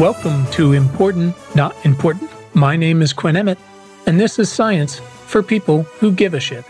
[0.00, 2.30] Welcome to Important Not Important.
[2.54, 3.58] My name is Quinn Emmett,
[4.06, 6.64] and this is Science for People Who Give a Shit.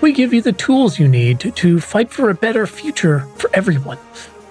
[0.00, 3.98] We give you the tools you need to fight for a better future for everyone.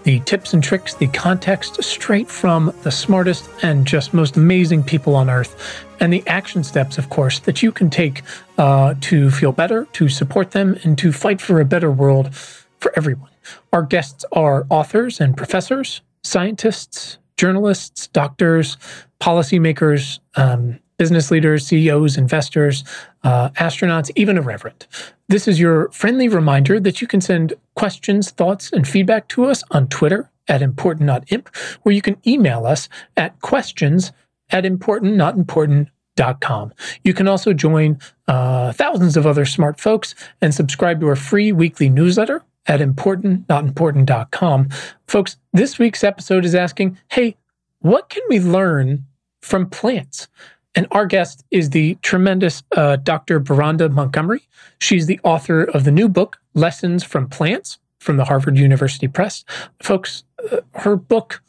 [0.04, 5.16] The tips and tricks, the context straight from the smartest and just most amazing people
[5.16, 8.24] on earth, and the action steps, of course, that you can take
[8.58, 12.92] uh, to feel better, to support them, and to fight for a better world for
[12.98, 13.32] everyone.
[13.72, 18.78] Our guests are authors and professors, scientists, journalists, doctors,
[19.20, 22.84] policymakers, um, business leaders, CEOs, investors,
[23.24, 24.88] uh, astronauts, even a reverend.
[25.28, 29.64] This is your friendly reminder that you can send questions, thoughts, and feedback to us
[29.72, 31.48] on Twitter at importantnotimp,
[31.84, 34.12] or you can email us at questions
[34.52, 36.74] at importantnotimportant.com.
[37.04, 41.52] You can also join uh, thousands of other smart folks and subscribe to our free
[41.52, 44.70] weekly newsletter at importantnotimportant.com.
[45.08, 47.36] Folks, this week's episode is asking, hey,
[47.80, 49.06] what can we learn
[49.42, 50.28] from plants?
[50.74, 53.40] And our guest is the tremendous uh, Dr.
[53.40, 54.48] Beronda Montgomery.
[54.80, 59.46] She's the author of the new book, Lessons from Plants, from the Harvard University Press.
[59.82, 61.42] Folks, uh, her book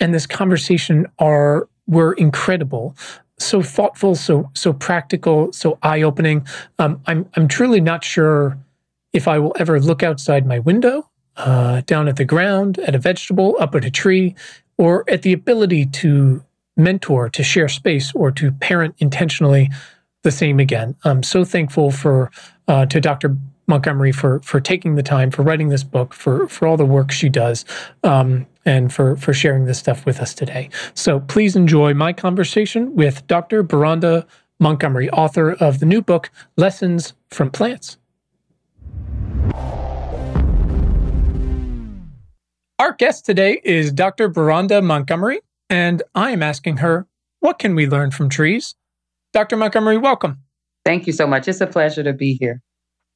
[0.00, 2.96] and this conversation are were incredible
[3.42, 6.46] so thoughtful, so so practical, so eye opening.
[6.78, 8.56] Um, I'm I'm truly not sure
[9.12, 12.98] if I will ever look outside my window, uh, down at the ground, at a
[12.98, 14.34] vegetable, up at a tree,
[14.78, 16.44] or at the ability to
[16.76, 19.70] mentor, to share space, or to parent intentionally
[20.22, 20.94] the same again.
[21.04, 22.30] I'm so thankful for
[22.68, 23.36] uh, to Dr.
[23.66, 27.10] Montgomery for for taking the time for writing this book, for for all the work
[27.12, 27.64] she does,
[28.02, 30.68] um, and for for sharing this stuff with us today.
[30.94, 33.62] So please enjoy my conversation with Dr.
[33.62, 34.26] Beronda
[34.58, 37.98] Montgomery, author of the new book Lessons from Plants.
[42.82, 44.28] Our guest today is Dr.
[44.28, 45.40] Beronda Montgomery,
[45.70, 47.06] and I am asking her,
[47.38, 48.74] what can we learn from trees?
[49.32, 49.56] Dr.
[49.56, 50.38] Montgomery, welcome.
[50.84, 51.46] Thank you so much.
[51.46, 52.60] It's a pleasure to be here.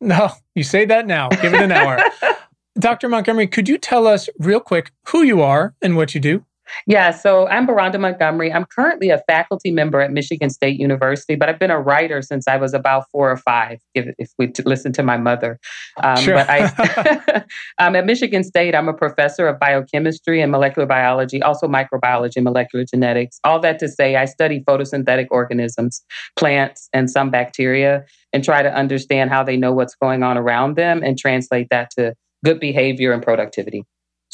[0.00, 1.30] No, you say that now.
[1.30, 1.98] Give it an hour.
[2.78, 3.08] Dr.
[3.08, 6.44] Montgomery, could you tell us real quick who you are and what you do?
[6.86, 8.52] Yeah, so I'm Beronda Montgomery.
[8.52, 12.46] I'm currently a faculty member at Michigan State University, but I've been a writer since
[12.48, 15.58] I was about four or five, if, if we listen to my mother.
[16.02, 16.34] Um, sure.
[16.34, 17.44] But I,
[17.78, 18.74] I'm at Michigan State.
[18.74, 23.38] I'm a professor of biochemistry and molecular biology, also microbiology and molecular genetics.
[23.44, 26.04] All that to say, I study photosynthetic organisms,
[26.36, 30.76] plants, and some bacteria, and try to understand how they know what's going on around
[30.76, 33.84] them and translate that to good behavior and productivity.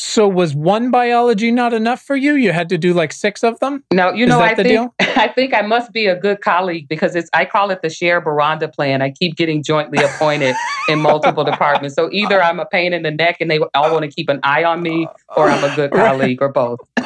[0.02, 2.34] So was one biology not enough for you?
[2.34, 3.84] You had to do like six of them?
[3.92, 7.30] No, you know, I think I think I must be a good colleague because it's
[7.32, 9.00] I call it the share Beronda plan.
[9.00, 10.56] I keep getting jointly appointed
[10.88, 11.94] in multiple departments.
[11.94, 14.41] So either I'm a pain in the neck and they all want to keep an
[14.42, 16.80] eye on me, or I'm a good colleague, or both.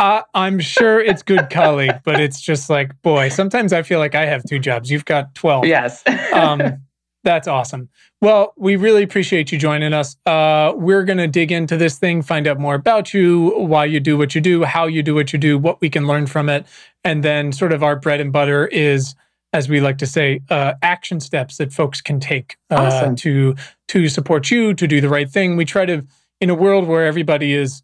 [0.00, 4.16] uh, I'm sure it's good colleague, but it's just like, boy, sometimes I feel like
[4.16, 4.90] I have two jobs.
[4.90, 5.66] You've got 12.
[5.66, 6.02] Yes.
[6.32, 6.82] um,
[7.24, 7.88] that's awesome.
[8.20, 10.16] Well, we really appreciate you joining us.
[10.24, 14.00] Uh, we're going to dig into this thing, find out more about you, why you
[14.00, 16.48] do what you do, how you do what you do, what we can learn from
[16.48, 16.66] it.
[17.04, 19.14] And then, sort of, our bread and butter is,
[19.52, 23.16] as we like to say, uh, action steps that folks can take uh, awesome.
[23.16, 23.54] to
[23.88, 25.56] to support you to do the right thing.
[25.56, 26.06] We try to,
[26.40, 27.82] in a world where everybody is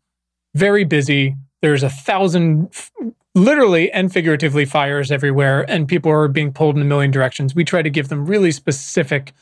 [0.55, 2.71] very busy, there's a thousand
[3.34, 7.55] literally and figuratively fires everywhere and people are being pulled in a million directions.
[7.55, 9.33] We try to give them really specific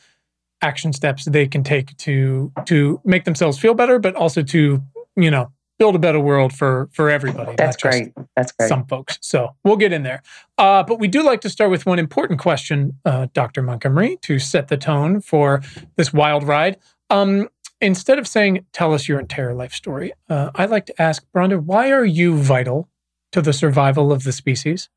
[0.62, 4.80] action steps they can take to to make themselves feel better but also to
[5.16, 8.12] you know build a better world for for everybody that's great.
[8.36, 8.68] That's great.
[8.68, 9.18] some folks.
[9.20, 10.22] So we'll get in there.
[10.56, 14.38] Uh, but we do like to start with one important question uh, dr montgomery to
[14.38, 15.62] set the tone for
[15.96, 16.78] this wild ride.
[17.10, 17.48] Um,
[17.80, 21.58] instead of saying tell us your entire life story uh, i like to ask Beronda
[21.58, 22.88] why are you vital
[23.32, 24.88] to the survival of the species?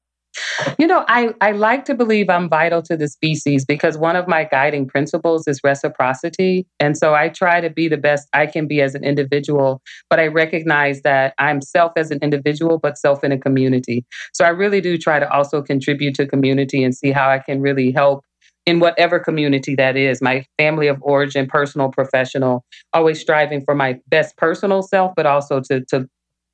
[0.77, 4.27] You know, I, I like to believe I'm vital to the species because one of
[4.27, 6.67] my guiding principles is reciprocity.
[6.79, 10.19] And so I try to be the best I can be as an individual, but
[10.19, 14.05] I recognize that I'm self as an individual, but self in a community.
[14.33, 17.61] So I really do try to also contribute to community and see how I can
[17.61, 18.23] really help
[18.65, 23.99] in whatever community that is my family of origin, personal, professional, always striving for my
[24.07, 26.09] best personal self, but also to, to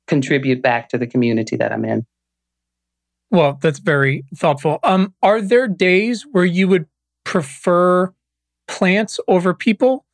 [0.06, 2.06] contribute back to the community that I'm in.
[3.30, 4.78] Well, that's very thoughtful.
[4.82, 6.86] Um, are there days where you would
[7.24, 8.12] prefer
[8.68, 10.04] plants over people?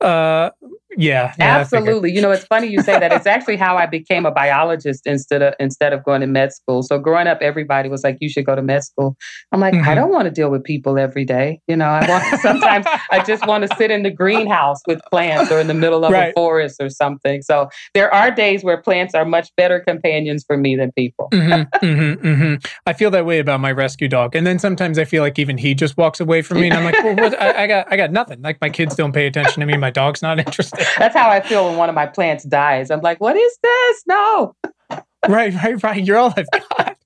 [0.00, 0.50] Uh,
[0.96, 2.12] yeah, yeah absolutely.
[2.12, 3.12] You know, it's funny you say that.
[3.12, 6.82] It's actually how I became a biologist instead of instead of going to med school.
[6.82, 9.16] So growing up, everybody was like, "You should go to med school."
[9.52, 9.88] I'm like, mm-hmm.
[9.88, 11.60] I don't want to deal with people every day.
[11.68, 15.50] You know, I want sometimes I just want to sit in the greenhouse with plants
[15.50, 16.30] or in the middle of right.
[16.30, 17.42] a forest or something.
[17.42, 21.28] So there are days where plants are much better companions for me than people.
[21.32, 22.66] mm-hmm, mm-hmm, mm-hmm.
[22.86, 25.58] I feel that way about my rescue dog, and then sometimes I feel like even
[25.58, 27.40] he just walks away from me, and I'm like, "Well, what?
[27.40, 29.76] I, I got, I got nothing." Like my kids don't pay attention to me.
[29.76, 30.86] My dog's not interested.
[30.98, 32.90] That's how I feel when one of my plants dies.
[32.90, 34.02] I'm like, what is this?
[34.06, 34.54] No.
[35.28, 36.04] right, right, right.
[36.04, 36.96] You're all I've got.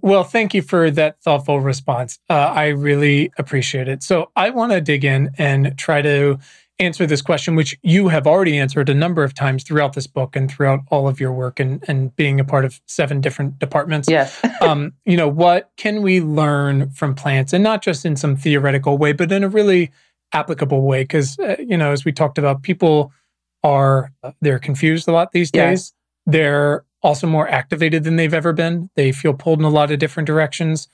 [0.00, 2.18] Well, thank you for that thoughtful response.
[2.28, 4.02] Uh, I really appreciate it.
[4.02, 6.38] So I want to dig in and try to
[6.78, 10.34] answer this question, which you have already answered a number of times throughout this book
[10.34, 14.08] and throughout all of your work and, and being a part of seven different departments.
[14.10, 14.40] Yes.
[14.60, 18.98] um, you know, what can we learn from plants and not just in some theoretical
[18.98, 19.90] way, but in a really
[20.34, 23.12] applicable way because uh, you know as we talked about people
[23.62, 25.94] are uh, they're confused a lot these days.
[26.26, 28.90] They're also more activated than they've ever been.
[28.96, 30.88] They feel pulled in a lot of different directions.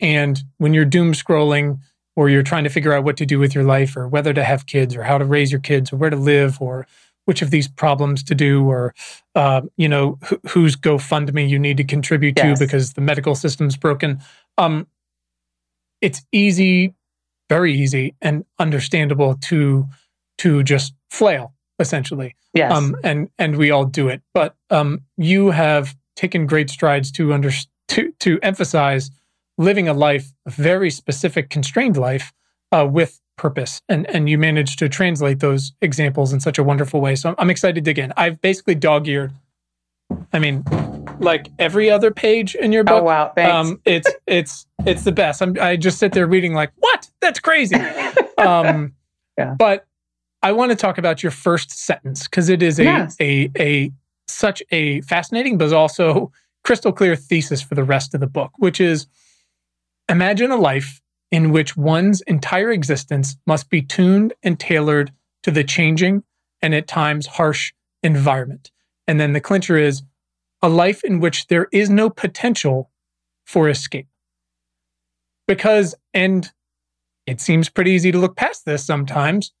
[0.00, 1.80] And when you're doom scrolling
[2.14, 4.44] or you're trying to figure out what to do with your life or whether to
[4.44, 6.86] have kids or how to raise your kids or where to live or
[7.24, 8.94] which of these problems to do or
[9.34, 12.58] uh, you know wh- whose gofundme you need to contribute yes.
[12.58, 14.20] to because the medical system's broken
[14.58, 14.86] um,
[16.00, 16.94] it's easy
[17.48, 19.86] very easy and understandable to
[20.38, 22.34] to just flail essentially.
[22.54, 22.72] Yes.
[22.72, 24.22] Um, and and we all do it.
[24.32, 27.50] But um, you have taken great strides to under
[27.88, 29.10] to to emphasize
[29.58, 32.32] living a life, a very specific, constrained life
[32.72, 37.00] uh, with purpose, and and you managed to translate those examples in such a wonderful
[37.00, 37.14] way.
[37.14, 38.12] So I'm excited to dig in.
[38.16, 39.32] I've basically dog eared.
[40.32, 40.64] I mean,
[41.18, 43.02] like every other page in your book.
[43.02, 43.52] Oh wow, thanks.
[43.52, 45.42] Um, it's it's it's the best.
[45.42, 47.10] I'm, I just sit there reading like, what?
[47.20, 47.74] That's crazy.
[48.38, 48.94] um,
[49.38, 49.54] yeah.
[49.58, 49.86] But
[50.42, 53.16] I want to talk about your first sentence because it is a, yes.
[53.20, 53.92] a a
[54.28, 56.30] such a fascinating but also
[56.64, 59.06] crystal clear thesis for the rest of the book, which is
[60.08, 61.00] imagine a life
[61.30, 65.12] in which one's entire existence must be tuned and tailored
[65.42, 66.22] to the changing
[66.62, 67.72] and at times harsh
[68.02, 68.70] environment.
[69.08, 70.02] And then the clincher is
[70.62, 72.90] a life in which there is no potential
[73.44, 74.08] for escape.
[75.46, 76.50] Because, and
[77.26, 79.52] it seems pretty easy to look past this sometimes,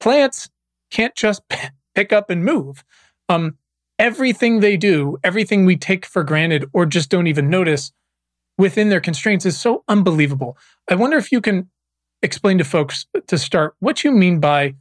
[0.00, 0.50] plants
[0.90, 1.42] can't just
[1.94, 2.84] pick up and move.
[3.28, 3.56] Um,
[3.98, 7.92] everything they do, everything we take for granted or just don't even notice
[8.58, 10.56] within their constraints is so unbelievable.
[10.88, 11.68] I wonder if you can
[12.22, 14.74] explain to folks to start what you mean by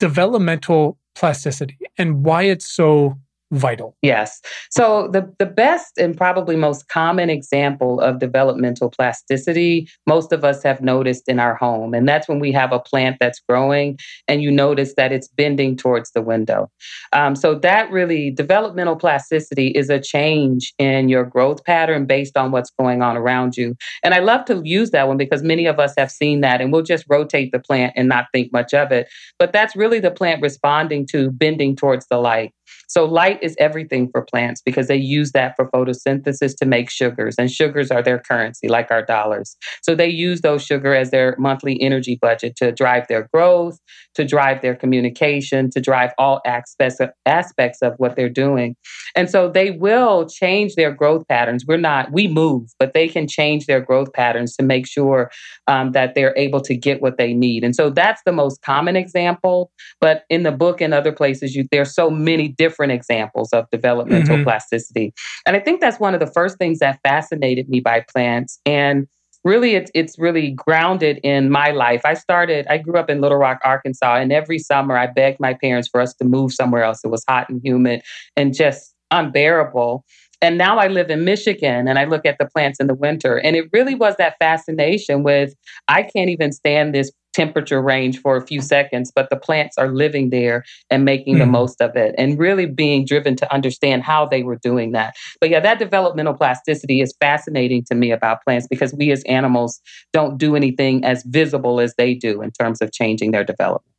[0.00, 3.18] developmental plasticity and why it's so
[3.52, 3.94] vital.
[4.00, 4.40] Yes.
[4.70, 10.62] So the the best and probably most common example of developmental plasticity most of us
[10.62, 14.42] have noticed in our home and that's when we have a plant that's growing and
[14.42, 16.70] you notice that it's bending towards the window.
[17.12, 22.52] Um, so that really developmental plasticity is a change in your growth pattern based on
[22.52, 23.76] what's going on around you.
[24.02, 26.72] And I love to use that one because many of us have seen that and
[26.72, 29.08] we'll just rotate the plant and not think much of it.
[29.38, 32.54] But that's really the plant responding to bending towards the light.
[32.92, 37.36] So, light is everything for plants because they use that for photosynthesis to make sugars,
[37.38, 39.56] and sugars are their currency, like our dollars.
[39.82, 43.78] So, they use those sugar as their monthly energy budget to drive their growth,
[44.14, 48.76] to drive their communication, to drive all aspects of, aspects of what they're doing.
[49.16, 51.64] And so, they will change their growth patterns.
[51.66, 55.30] We're not, we move, but they can change their growth patterns to make sure
[55.66, 57.64] um, that they're able to get what they need.
[57.64, 59.70] And so, that's the most common example.
[59.98, 64.36] But in the book and other places, you, there's so many different examples of developmental
[64.36, 64.44] mm-hmm.
[64.44, 65.12] plasticity.
[65.46, 68.60] And I think that's one of the first things that fascinated me by plants.
[68.64, 69.08] And
[69.44, 72.02] really it's it's really grounded in my life.
[72.04, 75.54] I started I grew up in Little Rock, Arkansas, and every summer I begged my
[75.54, 77.00] parents for us to move somewhere else.
[77.04, 78.02] It was hot and humid
[78.36, 80.04] and just unbearable.
[80.42, 83.36] And now I live in Michigan and I look at the plants in the winter.
[83.38, 85.54] And it really was that fascination with
[85.88, 89.88] I can't even stand this temperature range for a few seconds, but the plants are
[89.88, 91.38] living there and making mm.
[91.38, 91.52] the hmm.
[91.52, 95.14] most of it and really being driven to understand how they were doing that.
[95.40, 99.80] But yeah, that developmental plasticity is fascinating to me about plants because we as animals
[100.12, 103.91] don't do anything as visible as they do in terms of changing their development.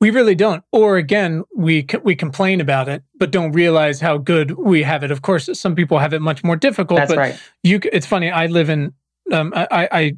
[0.00, 0.62] We really don't.
[0.72, 5.10] Or again, we we complain about it, but don't realize how good we have it.
[5.10, 6.98] Of course, some people have it much more difficult.
[6.98, 7.40] That's but right.
[7.62, 8.30] You, it's funny.
[8.30, 8.92] I live in.
[9.32, 10.16] Um, I, I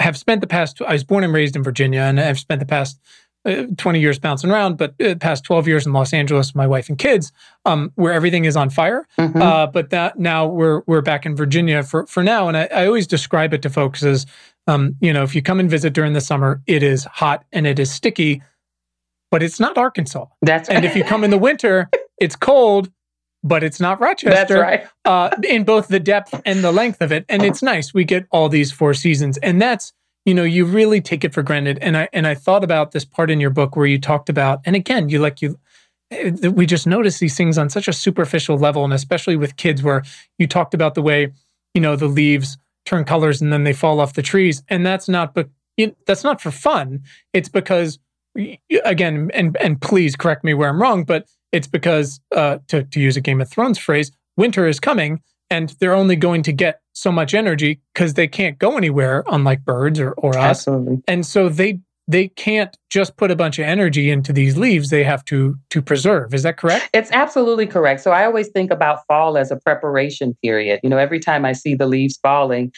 [0.00, 2.66] have spent the past, I was born and raised in Virginia, and I've spent the
[2.66, 2.98] past
[3.44, 6.88] uh, 20 years bouncing around, but uh, past 12 years in Los Angeles, my wife
[6.88, 7.32] and kids,
[7.64, 9.06] um, where everything is on fire.
[9.18, 9.40] Mm-hmm.
[9.40, 12.86] Uh, but that now we're we're back in Virginia for for now, and I, I
[12.86, 14.26] always describe it to folks as,
[14.66, 17.66] um, you know, if you come and visit during the summer, it is hot and
[17.66, 18.42] it is sticky,
[19.30, 20.26] but it's not Arkansas.
[20.42, 22.90] That's And if you come in the winter, it's cold,
[23.42, 24.30] but it's not Rochester.
[24.30, 24.86] That's right.
[25.04, 27.24] uh, in both the depth and the length of it.
[27.28, 27.94] And it's nice.
[27.94, 29.38] We get all these four seasons.
[29.38, 29.92] And that's,
[30.26, 31.78] you know, you really take it for granted.
[31.80, 34.60] And I and I thought about this part in your book where you talked about,
[34.66, 35.58] and again, you like you
[36.10, 39.82] eh, we just notice these things on such a superficial level, and especially with kids,
[39.82, 40.02] where
[40.38, 41.32] you talked about the way,
[41.72, 44.62] you know, the leaves turn colors and then they fall off the trees.
[44.68, 45.48] And that's not but
[46.06, 47.02] that's not for fun.
[47.32, 47.98] It's because
[48.84, 53.00] again, and and please correct me where I'm wrong, but it's because uh, to to
[53.00, 55.20] use a Game of Thrones phrase, winter is coming,
[55.50, 59.64] and they're only going to get so much energy because they can't go anywhere, unlike
[59.64, 60.66] birds or or us.
[60.66, 61.02] Absolutely.
[61.08, 65.04] And so they they can't just put a bunch of energy into these leaves they
[65.04, 69.06] have to to preserve is that correct it's absolutely correct so i always think about
[69.06, 72.72] fall as a preparation period you know every time i see the leaves falling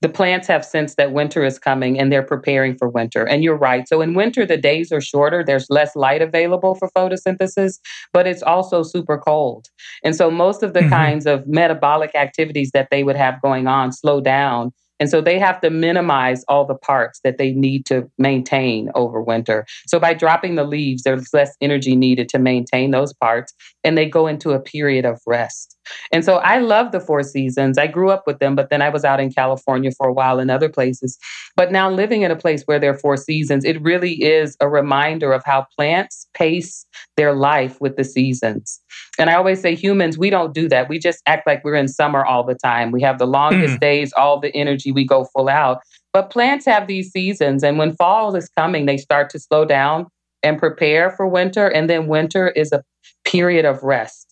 [0.00, 3.24] the plants have sensed that winter is coming and they're preparing for winter.
[3.24, 3.88] And you're right.
[3.88, 7.78] So in winter, the days are shorter, there's less light available for photosynthesis,
[8.12, 9.66] but it's also super cold.
[10.04, 10.90] And so most of the mm-hmm.
[10.90, 15.38] kinds of metabolic activities that they would have going on slow down and so they
[15.38, 19.66] have to minimize all the parts that they need to maintain over winter.
[19.86, 24.08] So by dropping the leaves, there's less energy needed to maintain those parts, and they
[24.08, 25.76] go into a period of rest.
[26.12, 27.78] And so I love the four seasons.
[27.78, 30.38] I grew up with them, but then I was out in California for a while
[30.38, 31.18] in other places.
[31.56, 34.68] But now living in a place where there are four seasons, it really is a
[34.68, 38.80] reminder of how plants pace their life with the seasons.
[39.18, 40.88] And I always say humans, we don't do that.
[40.88, 42.92] We just act like we're in summer all the time.
[42.92, 43.80] We have the longest mm.
[43.80, 45.80] days, all the energy, we go full out.
[46.12, 47.62] But plants have these seasons.
[47.62, 50.06] And when fall is coming, they start to slow down
[50.42, 51.68] and prepare for winter.
[51.68, 52.82] And then winter is a
[53.24, 54.27] period of rest.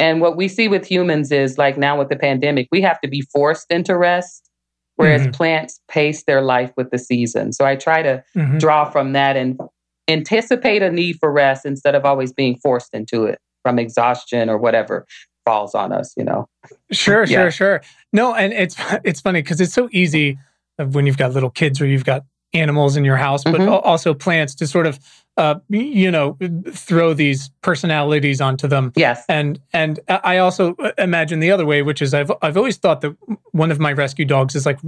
[0.00, 3.08] And what we see with humans is like now with the pandemic, we have to
[3.08, 4.50] be forced into rest,
[4.96, 5.32] whereas mm-hmm.
[5.32, 7.52] plants pace their life with the season.
[7.52, 8.58] So I try to mm-hmm.
[8.58, 9.60] draw from that and
[10.08, 14.56] anticipate a need for rest instead of always being forced into it from exhaustion or
[14.56, 15.06] whatever
[15.44, 16.48] falls on us, you know.
[16.90, 17.42] Sure, yeah.
[17.42, 17.82] sure, sure.
[18.12, 20.38] No, and it's it's funny because it's so easy
[20.78, 23.68] when you've got little kids or you've got animals in your house, but mm-hmm.
[23.68, 24.98] also plants to sort of
[25.36, 26.36] uh, you know
[26.72, 28.92] throw these personalities onto them.
[28.96, 33.00] Yes, and and I also imagine the other way, which is I've I've always thought
[33.02, 33.16] that
[33.52, 34.78] one of my rescue dogs is like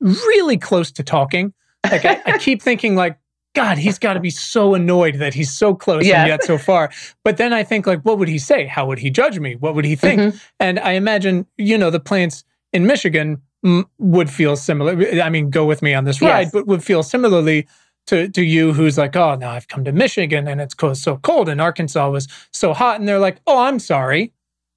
[0.00, 1.52] really close to talking.
[1.90, 3.18] Like I, I keep thinking like
[3.54, 6.22] God, he's got to be so annoyed that he's so close yeah.
[6.22, 6.90] and yet so far.
[7.22, 8.66] But then I think, like, what would he say?
[8.66, 9.56] How would he judge me?
[9.56, 10.20] What would he think?
[10.20, 10.36] Mm-hmm.
[10.58, 15.20] And I imagine, you know, the plants in Michigan m- would feel similar.
[15.20, 16.52] I mean, go with me on this ride, yes.
[16.52, 17.66] but would feel similarly
[18.06, 21.48] to to you, who's like, oh, now I've come to Michigan and it's so cold,
[21.48, 24.32] and Arkansas was so hot, and they're like, oh, I'm sorry.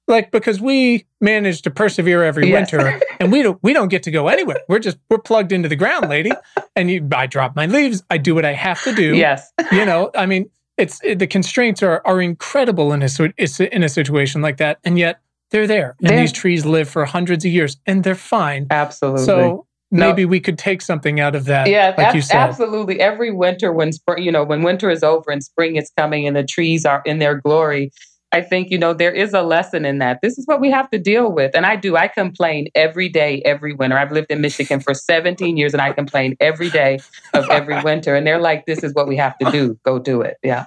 [0.08, 2.72] Like because we manage to persevere every yes.
[2.72, 4.60] winter and we don't we don't get to go anywhere.
[4.68, 6.30] We're just we're plugged into the ground lady.
[6.76, 8.04] And you i drop my leaves.
[8.10, 9.16] I do what i have to do.
[9.16, 9.50] Yes.
[9.72, 13.08] You know i mean it's it, the constraints are are incredible in a
[13.74, 14.78] in a situation like that.
[14.84, 15.96] And yet they're there.
[16.00, 18.66] And they're, these trees live for hundreds of years and they're fine.
[18.70, 19.24] Absolutely.
[19.24, 20.28] So maybe no.
[20.28, 22.36] we could take something out of that yeah like you said.
[22.36, 26.26] absolutely every winter when spring you know when winter is over and spring is coming
[26.26, 27.90] and the trees are in their glory
[28.32, 30.18] I think, you know, there is a lesson in that.
[30.20, 31.54] This is what we have to deal with.
[31.54, 31.96] And I do.
[31.96, 33.96] I complain every day, every winter.
[33.96, 36.98] I've lived in Michigan for 17 years and I complain every day
[37.34, 38.16] of every winter.
[38.16, 39.78] And they're like, this is what we have to do.
[39.84, 40.36] Go do it.
[40.42, 40.66] Yeah.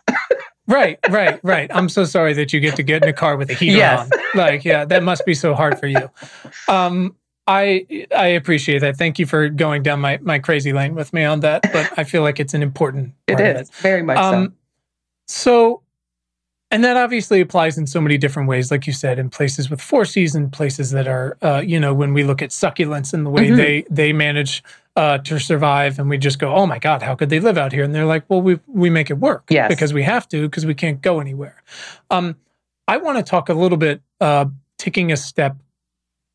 [0.68, 1.70] right, right, right.
[1.74, 4.10] I'm so sorry that you get to get in a car with a heater yes.
[4.12, 4.20] on.
[4.34, 6.10] Like, yeah, that must be so hard for you.
[6.70, 7.16] Um,
[7.50, 8.96] I I appreciate that.
[8.96, 11.64] Thank you for going down my my crazy lane with me on that.
[11.74, 13.14] But I feel like it's an important.
[13.28, 13.76] It is it.
[13.76, 14.54] very much um,
[15.26, 15.76] so.
[15.76, 15.82] So
[16.72, 19.82] and that obviously applies in so many different ways, like you said, in places with
[19.82, 23.32] four season, places that are, uh, you know, when we look at succulents and the
[23.32, 23.56] way mm-hmm.
[23.56, 24.64] they they manage
[24.96, 27.72] uh, to survive, and we just go, oh my god, how could they live out
[27.72, 27.84] here?
[27.84, 29.68] And they're like, well, we we make it work, yes.
[29.68, 31.64] because we have to, because we can't go anywhere.
[32.12, 32.36] Um,
[32.88, 34.46] I want to talk a little bit, uh,
[34.78, 35.58] taking a step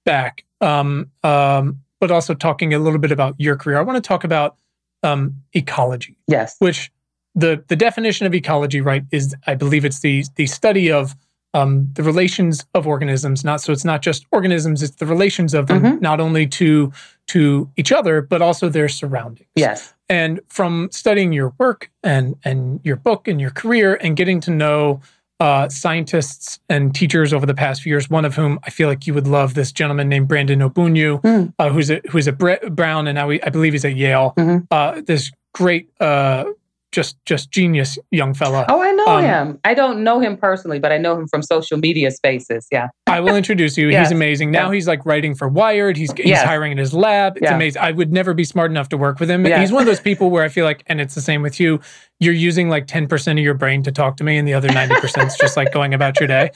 [0.04, 3.78] back, um, um, but also talking a little bit about your career.
[3.78, 4.56] I want to talk about
[5.02, 6.90] um, ecology, yes, which
[7.34, 11.14] the the definition of ecology, right, is I believe it's the the study of
[11.52, 13.44] um, the relations of organisms.
[13.44, 16.00] Not so it's not just organisms; it's the relations of them, mm-hmm.
[16.00, 16.92] not only to
[17.28, 19.48] to each other but also their surroundings.
[19.54, 19.94] Yes.
[20.08, 24.50] And from studying your work and and your book and your career and getting to
[24.50, 25.00] know
[25.40, 28.08] uh, scientists and teachers over the past few years.
[28.08, 31.52] One of whom I feel like you would love this gentleman named Brandon Ogbunu, mm.
[31.58, 34.34] uh, who's a who's a Brown and now he, I believe he's at Yale.
[34.36, 34.64] Mm-hmm.
[34.70, 36.44] Uh, this great uh,
[36.94, 38.64] just just genius young fella.
[38.68, 39.60] Oh, I know um, him.
[39.64, 42.66] I don't know him personally, but I know him from social media spaces.
[42.70, 42.88] Yeah.
[43.06, 43.88] I will introduce you.
[43.90, 44.06] yes.
[44.06, 44.50] He's amazing.
[44.52, 44.74] Now yeah.
[44.74, 45.96] he's like writing for Wired.
[45.96, 46.44] He's he's yes.
[46.44, 47.36] hiring in his lab.
[47.36, 47.56] It's yeah.
[47.56, 47.82] amazing.
[47.82, 49.44] I would never be smart enough to work with him.
[49.44, 49.60] Yeah.
[49.60, 51.80] He's one of those people where I feel like, and it's the same with you.
[52.20, 55.26] You're using like 10% of your brain to talk to me, and the other 90%
[55.26, 56.50] is just like going about your day.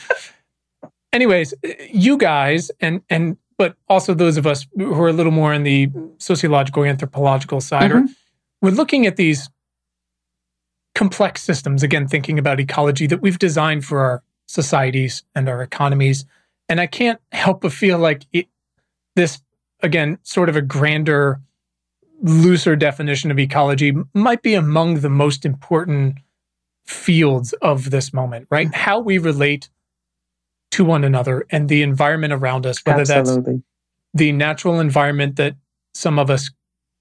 [1.13, 1.53] Anyways,
[1.91, 5.65] you guys and and but also those of us who are a little more in
[5.65, 8.07] the sociological anthropological side mm-hmm.
[8.07, 8.15] are
[8.63, 9.49] we're looking at these
[10.99, 16.25] complex systems again thinking about ecology that we've designed for our societies and our economies
[16.69, 18.47] and i can't help but feel like it,
[19.15, 19.41] this
[19.81, 21.41] again sort of a grander
[22.21, 26.17] looser definition of ecology might be among the most important
[26.85, 28.81] fields of this moment right mm-hmm.
[28.81, 29.69] how we relate
[30.71, 33.55] to one another and the environment around us, whether Absolutely.
[33.55, 33.65] that's
[34.15, 35.55] the natural environment that
[35.95, 36.51] some of us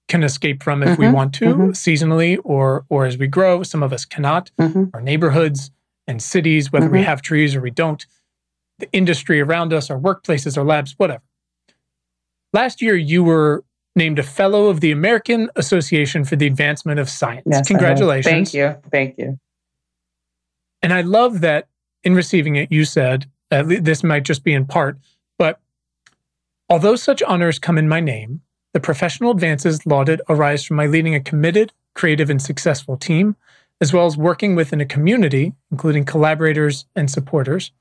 [0.07, 1.69] can escape from if mm-hmm, we want to mm-hmm.
[1.69, 4.51] seasonally or or as we grow some of us cannot.
[4.59, 4.85] Mm-hmm.
[4.93, 5.71] our neighborhoods
[6.07, 7.07] and cities whether we mm-hmm.
[7.07, 8.05] have trees or we don't
[8.79, 11.23] the industry around us our workplaces our labs whatever.
[12.53, 13.63] Last year you were
[13.95, 17.47] named a fellow of the American Association for the Advancement of Science.
[17.49, 18.51] Yes, congratulations.
[18.51, 18.75] Thank you.
[18.91, 19.39] Thank you.
[20.81, 21.67] And i love that
[22.03, 24.97] in receiving it you said uh, this might just be in part,
[25.37, 25.59] but
[26.69, 28.41] although such honors come in my name,
[28.77, 33.35] the professional advances lauded arise from my leading a committed, creative, and successful team,
[33.81, 37.71] as well as working within a community, including collaborators and supporters.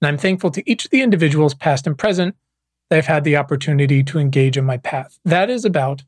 [0.00, 2.36] And I'm thankful to each of the individuals, past and present,
[2.88, 5.18] that I've had the opportunity to engage in my path.
[5.24, 6.04] That is about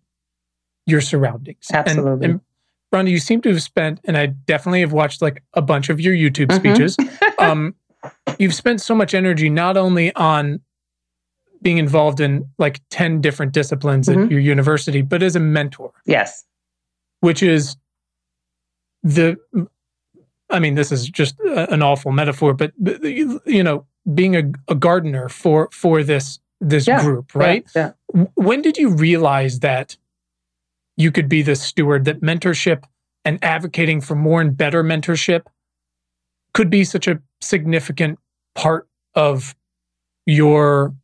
[0.86, 1.66] your surroundings.
[1.72, 2.12] Absolutely.
[2.12, 2.40] And, and
[2.94, 6.00] Rhonda, you seem to have spent, and I definitely have watched like a bunch of
[6.00, 6.76] your YouTube mm-hmm.
[6.76, 6.96] speeches.
[7.40, 7.74] um,
[8.38, 10.60] you've spent so much energy not only on
[11.62, 14.24] being involved in like 10 different disciplines mm-hmm.
[14.24, 15.92] at your university, but as a mentor.
[16.06, 16.44] Yes.
[17.20, 17.76] Which is
[19.02, 19.36] the,
[20.50, 25.28] I mean, this is just an awful metaphor, but, you know, being a, a gardener
[25.28, 27.02] for, for this, this yeah.
[27.02, 27.66] group, right?
[27.74, 27.92] Yeah.
[28.14, 28.24] yeah.
[28.34, 29.96] When did you realize that
[30.96, 32.84] you could be the steward, that mentorship
[33.24, 35.42] and advocating for more and better mentorship
[36.54, 38.18] could be such a significant
[38.54, 39.54] part of
[40.26, 40.94] your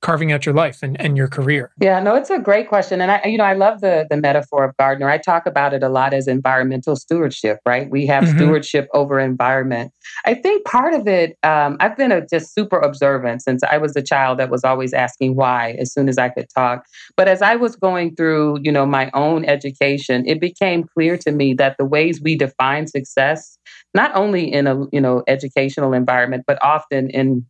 [0.00, 1.72] carving out your life and, and your career?
[1.80, 3.00] Yeah, no, it's a great question.
[3.00, 5.08] And I, you know, I love the the metaphor of gardener.
[5.08, 7.90] I talk about it a lot as environmental stewardship, right?
[7.90, 8.36] We have mm-hmm.
[8.38, 9.92] stewardship over environment.
[10.24, 13.94] I think part of it, um, I've been a just super observant since I was
[13.96, 16.86] a child that was always asking why as soon as I could talk.
[17.16, 21.32] But as I was going through, you know, my own education, it became clear to
[21.32, 23.58] me that the ways we define success,
[23.94, 27.44] not only in a, you know, educational environment, but often in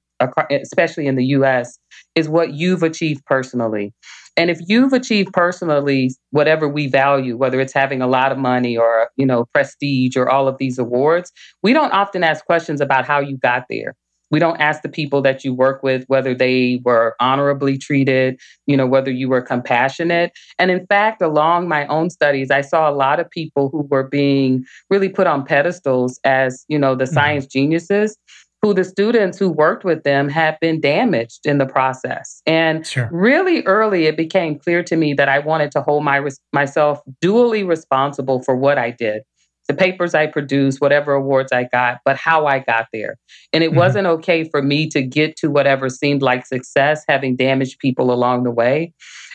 [0.51, 1.79] especially in the US,
[2.15, 3.93] is what you've achieved personally.
[4.37, 8.77] And if you've achieved personally whatever we value, whether it's having a lot of money
[8.77, 13.05] or, you know, prestige or all of these awards, we don't often ask questions about
[13.05, 13.95] how you got there.
[14.31, 18.77] We don't ask the people that you work with whether they were honorably treated, you
[18.77, 20.31] know, whether you were compassionate.
[20.59, 24.05] And in fact, along my own studies, I saw a lot of people who were
[24.05, 27.15] being really put on pedestals as, you know, the mm-hmm.
[27.15, 28.17] science geniuses
[28.63, 32.43] who the students who worked with them had been damaged in the process.
[32.47, 33.09] And sure.
[33.11, 37.67] really early, it became clear to me that I wanted to hold my, myself dually
[37.67, 39.23] responsible for what I did
[39.71, 43.17] the papers I produced, whatever awards I got, but how I got there.
[43.53, 43.79] And it mm-hmm.
[43.79, 48.43] wasn't okay for me to get to whatever seemed like success, having damaged people along
[48.43, 48.93] the way.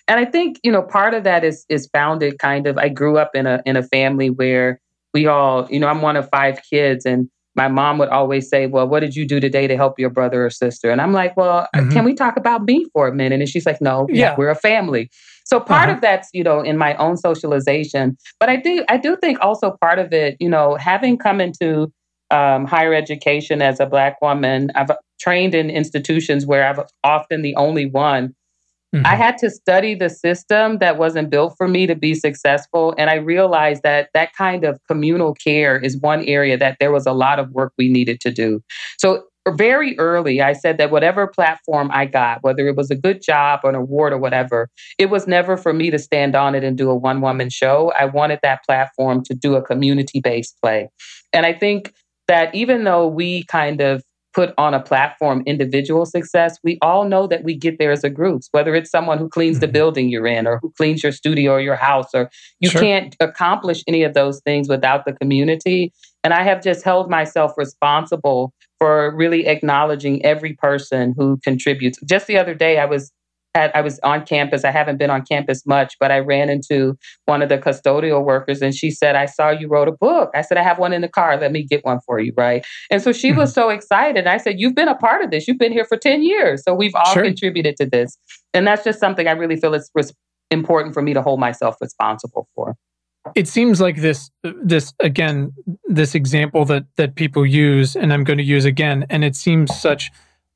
[0.10, 3.18] And I think, you know, part of that is is founded kind of I grew
[3.18, 4.82] up in a in a family where
[5.14, 8.68] we all, you know, I'm one of five kids and my mom would always say,
[8.68, 10.92] Well, what did you do today to help your brother or sister?
[10.92, 11.92] And I'm like, Well, mm-hmm.
[11.92, 13.40] can we talk about me for a minute?
[13.40, 15.10] And she's like, No, yeah, we're a family.
[15.46, 15.96] So part uh-huh.
[15.96, 18.18] of that's, you know, in my own socialization.
[18.40, 21.92] But I do I do think also part of it, you know, having come into
[22.32, 27.56] um, higher education as a black woman, I've trained in institutions where I've often the
[27.56, 28.34] only one
[28.96, 29.06] Mm-hmm.
[29.06, 32.96] I had to study the system that wasn't built for me to be successful.
[32.98, 37.06] And I realized that that kind of communal care is one area that there was
[37.06, 38.62] a lot of work we needed to do.
[38.98, 43.22] So, very early, I said that whatever platform I got, whether it was a good
[43.22, 46.64] job or an award or whatever, it was never for me to stand on it
[46.64, 47.92] and do a one woman show.
[48.00, 50.90] I wanted that platform to do a community based play.
[51.32, 51.94] And I think
[52.28, 54.04] that even though we kind of
[54.36, 58.10] put on a platform individual success, we all know that we get there as a
[58.10, 59.74] group, whether it's someone who cleans the mm-hmm.
[59.74, 62.82] building you're in or who cleans your studio or your house, or you sure.
[62.82, 65.94] can't accomplish any of those things without the community.
[66.24, 71.98] And I have just held myself responsible for really acknowledging every person who contributes.
[72.06, 73.14] Just the other day, I was
[73.56, 74.64] had I was on campus.
[74.64, 78.62] I haven't been on campus much, but I ran into one of the custodial workers
[78.62, 80.30] and she said, I saw you wrote a book.
[80.36, 81.38] I said, I have one in the car.
[81.38, 82.34] Let me get one for you.
[82.36, 82.66] Right.
[82.92, 83.40] And so she mm-hmm.
[83.40, 84.28] was so excited.
[84.28, 85.48] I said, You've been a part of this.
[85.48, 86.64] You've been here for 10 years.
[86.64, 87.24] So we've all sure.
[87.24, 88.18] contributed to this.
[88.54, 89.90] And that's just something I really feel is
[90.52, 92.76] important for me to hold myself responsible for
[93.34, 95.52] it seems like this this again
[95.86, 99.76] this example that that people use and i'm going to use again and it seems
[99.76, 100.12] such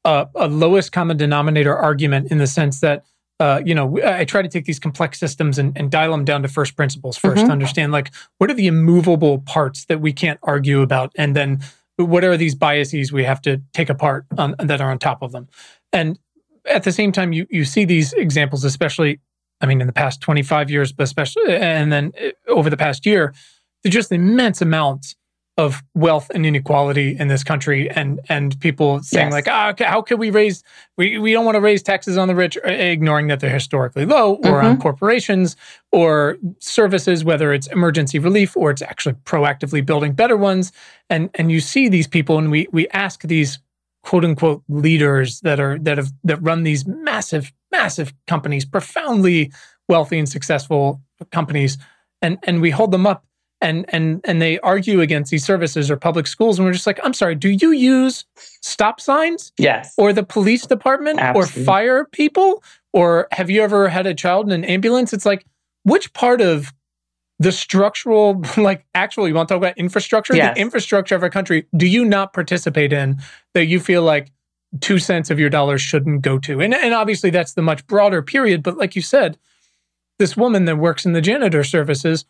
[0.06, 3.04] a, a lowest common denominator argument in the sense that
[3.40, 6.42] uh, you know i try to take these complex systems and, and dial them down
[6.42, 7.46] to first principles 1st mm-hmm.
[7.46, 11.60] to understand like what are the immovable parts that we can't argue about and then
[11.98, 15.32] what are these biases we have to take apart on, that are on top of
[15.32, 15.48] them
[15.94, 16.20] and
[16.66, 19.20] at the same time you you see these examples especially
[19.62, 23.06] I mean, in the past 25 years, but especially, and then uh, over the past
[23.06, 23.34] year,
[23.84, 25.16] there's just immense amounts
[25.60, 29.34] of wealth and inequality in this country, and and people saying yes.
[29.34, 30.64] like, ah, okay, how can we raise?
[30.98, 34.06] We we don't want to raise taxes on the rich, uh, ignoring that they're historically
[34.06, 34.68] low, or mm-hmm.
[34.68, 35.58] on corporations
[35.92, 40.72] or services, whether it's emergency relief or it's actually proactively building better ones.
[41.10, 43.60] And and you see these people, and we we ask these
[44.04, 49.52] quote unquote leaders that are that have that run these massive massive companies profoundly
[49.90, 51.78] wealthy and successful companies
[52.22, 53.26] and and we hold them up
[53.62, 57.00] and and and they argue against these services or public schools and we're just like
[57.04, 58.26] i'm sorry do you use
[58.62, 61.62] stop signs yes or the police department Absolutely.
[61.62, 65.46] or fire people or have you ever had a child in an ambulance it's like
[65.84, 66.74] which part of
[67.40, 70.36] the structural, like actual, you want to talk about infrastructure?
[70.36, 70.56] Yes.
[70.56, 73.20] The infrastructure of our country, do you not participate in
[73.54, 74.32] that you feel like
[74.82, 76.62] two cents of your dollars shouldn't go to?
[76.62, 78.62] And, and obviously that's the much broader period.
[78.62, 79.38] But like you said,
[80.20, 82.26] this woman that works in the janitor services,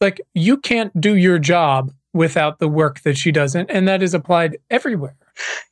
[0.00, 3.54] like you can't do your job without the work that she does.
[3.54, 5.16] And, and that is applied everywhere.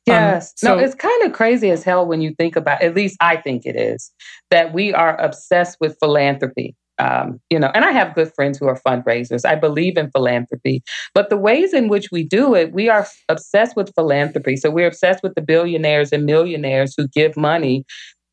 [0.05, 0.49] Yes.
[0.49, 3.17] Um, so, no, it's kind of crazy as hell when you think about, at least
[3.19, 4.11] I think it is,
[4.49, 8.67] that we are obsessed with philanthropy um, you know, and I have good friends who
[8.67, 9.45] are fundraisers.
[9.45, 10.83] I believe in philanthropy,
[11.13, 14.57] but the ways in which we do it, we are obsessed with philanthropy.
[14.57, 17.85] So we're obsessed with the billionaires and millionaires who give money,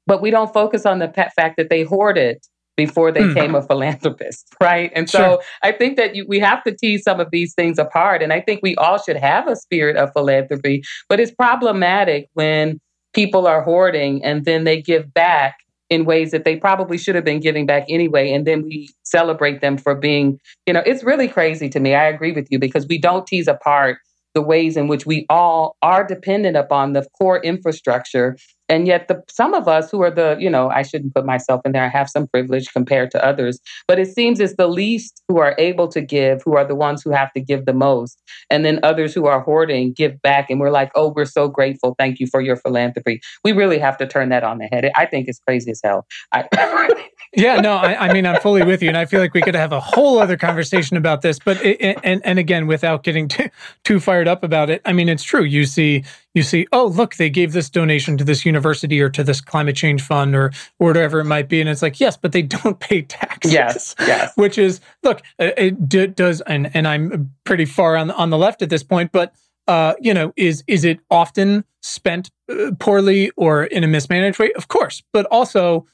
[0.06, 2.38] but we don't focus on the fact that they hoarded
[2.76, 3.34] before they mm.
[3.34, 4.92] became a philanthropist, right?
[4.94, 5.42] And so sure.
[5.62, 8.22] I think that you, we have to tease some of these things apart.
[8.22, 12.80] And I think we all should have a spirit of philanthropy, but it's problematic when
[13.14, 15.56] people are hoarding and then they give back
[15.88, 18.32] in ways that they probably should have been giving back anyway.
[18.32, 21.94] And then we celebrate them for being, you know, it's really crazy to me.
[21.94, 23.98] I agree with you because we don't tease apart
[24.34, 28.36] the ways in which we all are dependent upon the core infrastructure
[28.68, 31.60] and yet the some of us who are the you know i shouldn't put myself
[31.64, 35.22] in there i have some privilege compared to others but it seems it's the least
[35.28, 38.22] who are able to give who are the ones who have to give the most.
[38.50, 41.94] And then others who are hoarding give back and we're like oh we're so grateful.
[41.98, 43.20] Thank you for your philanthropy.
[43.44, 44.90] We really have to turn that on the head.
[44.96, 46.06] I think it's crazy as hell.
[46.32, 46.48] I,
[47.34, 49.54] yeah, no, I, I, mean, I'm fully with you, and I feel like we could
[49.54, 51.38] have a whole other conversation about this.
[51.38, 53.48] But it, and and again, without getting too,
[53.84, 55.42] too fired up about it, I mean, it's true.
[55.42, 59.24] You see, you see, oh, look, they gave this donation to this university or to
[59.24, 62.32] this climate change fund or, or whatever it might be, and it's like, yes, but
[62.32, 63.52] they don't pay taxes.
[63.52, 64.32] Yes, yes.
[64.36, 68.62] Which is, look, it d- does, and and I'm pretty far on on the left
[68.62, 69.34] at this point, but
[69.68, 74.52] uh, you know, is is it often spent uh, poorly or in a mismanaged way?
[74.52, 75.86] Of course, but also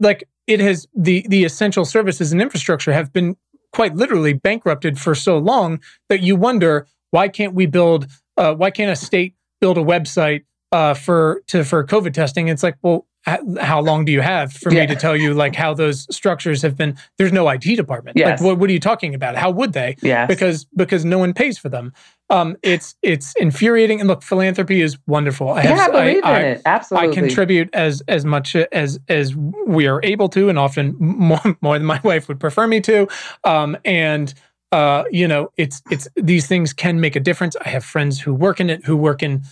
[0.00, 3.36] like it has the the essential services and infrastructure have been
[3.72, 8.70] quite literally bankrupted for so long that you wonder why can't we build uh, why
[8.70, 12.48] can't a state build a website uh, for to for COVID testing?
[12.48, 14.82] It's like, well, how long do you have for yeah.
[14.82, 16.96] me to tell you like how those structures have been?
[17.16, 18.16] There's no IT department.
[18.16, 18.40] Yes.
[18.40, 19.36] like what, what are you talking about?
[19.36, 19.96] How would they?
[20.02, 20.28] Yes.
[20.28, 21.92] because because no one pays for them.
[22.28, 24.00] Um it's it's infuriating.
[24.00, 25.50] And look philanthropy is wonderful.
[25.50, 26.62] I have, yeah, I believe I, in I, it.
[26.66, 27.08] Absolutely.
[27.08, 31.78] I contribute as as much as as we are able to and often more, more
[31.78, 33.08] than my wife would prefer me to.
[33.44, 34.34] Um and
[34.70, 37.56] uh you know it's it's these things can make a difference.
[37.64, 39.44] I have friends who work in it who work in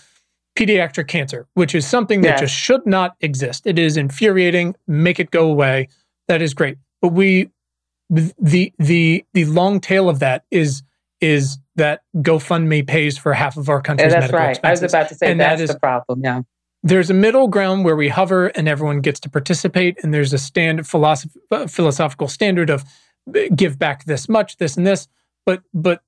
[0.57, 3.67] pediatric cancer, which is something that just should not exist.
[3.67, 4.75] It is infuriating.
[4.87, 5.89] Make it go away.
[6.29, 6.79] That is great.
[7.01, 7.51] But we,
[8.11, 10.83] the the the long tail of that is
[11.21, 14.51] is that GoFundMe pays for half of our country's yeah, that's medical right.
[14.51, 14.83] Expenses.
[14.83, 16.21] I was about to say and that's that is, the problem.
[16.23, 16.43] Yeah.
[16.83, 20.39] There's a middle ground where we hover and everyone gets to participate, and there's a
[20.39, 22.85] stand philosoph- uh, philosophical standard of
[23.35, 25.09] uh, give back this much, this and this.
[25.47, 26.03] But but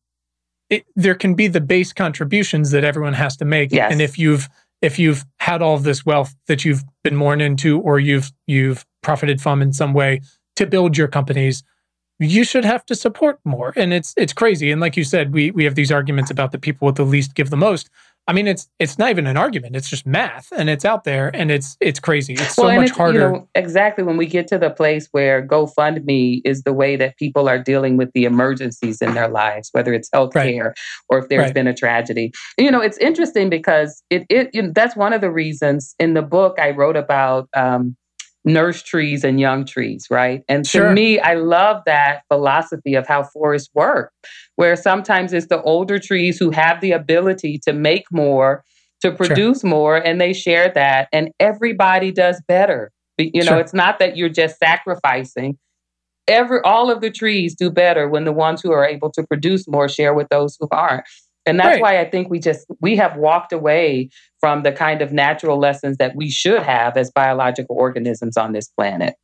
[0.70, 3.72] it, there can be the base contributions that everyone has to make.
[3.72, 3.92] Yes.
[3.92, 4.48] And if you've
[4.82, 8.84] if you've had all of this wealth that you've been born into or you've you've
[9.02, 10.20] profited from in some way
[10.56, 11.62] to build your companies,
[12.18, 13.72] you should have to support more.
[13.76, 14.70] And it's it's crazy.
[14.70, 17.34] And like you said, we we have these arguments about the people with the least
[17.34, 17.90] give the most.
[18.26, 19.76] I mean, it's it's not even an argument.
[19.76, 22.32] It's just math, and it's out there, and it's it's crazy.
[22.34, 23.20] It's well, so much it's, harder.
[23.20, 27.18] You know, exactly when we get to the place where GoFundMe is the way that
[27.18, 30.78] people are dealing with the emergencies in their lives, whether it's healthcare right.
[31.10, 31.54] or if there's right.
[31.54, 32.32] been a tragedy.
[32.56, 36.14] You know, it's interesting because it it you know, that's one of the reasons in
[36.14, 37.48] the book I wrote about.
[37.54, 37.94] Um,
[38.44, 40.42] nurse trees and young trees, right?
[40.48, 44.12] And to me, I love that philosophy of how forests work,
[44.56, 48.62] where sometimes it's the older trees who have the ability to make more,
[49.00, 49.70] to produce sure.
[49.70, 52.90] more, and they share that, and everybody does better.
[53.16, 53.60] You know, sure.
[53.60, 55.56] it's not that you're just sacrificing.
[56.26, 59.68] Every all of the trees do better when the ones who are able to produce
[59.68, 61.04] more share with those who aren't.
[61.46, 61.82] And that's right.
[61.82, 64.08] why I think we just we have walked away
[64.40, 68.68] from the kind of natural lessons that we should have as biological organisms on this
[68.68, 69.14] planet.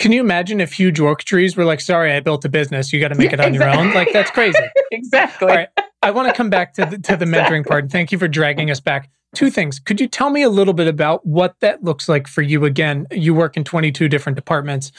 [0.00, 3.00] Can you imagine if huge oak trees were like, sorry, I built a business, you
[3.00, 3.78] got to make it on exactly.
[3.78, 3.94] your own?
[3.94, 4.58] Like, that's crazy.
[4.90, 5.48] exactly.
[5.48, 5.68] All right.
[6.02, 7.58] I want to come back to the, to the exactly.
[7.58, 7.90] mentoring part.
[7.90, 9.10] Thank you for dragging us back.
[9.34, 9.78] Two things.
[9.78, 12.64] Could you tell me a little bit about what that looks like for you?
[12.64, 14.90] Again, you work in 22 different departments.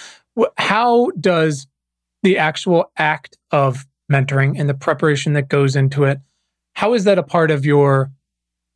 [0.57, 1.65] How does
[2.21, 6.19] the actual act of mentoring and the preparation that goes into it.
[6.73, 8.11] How is that a part of your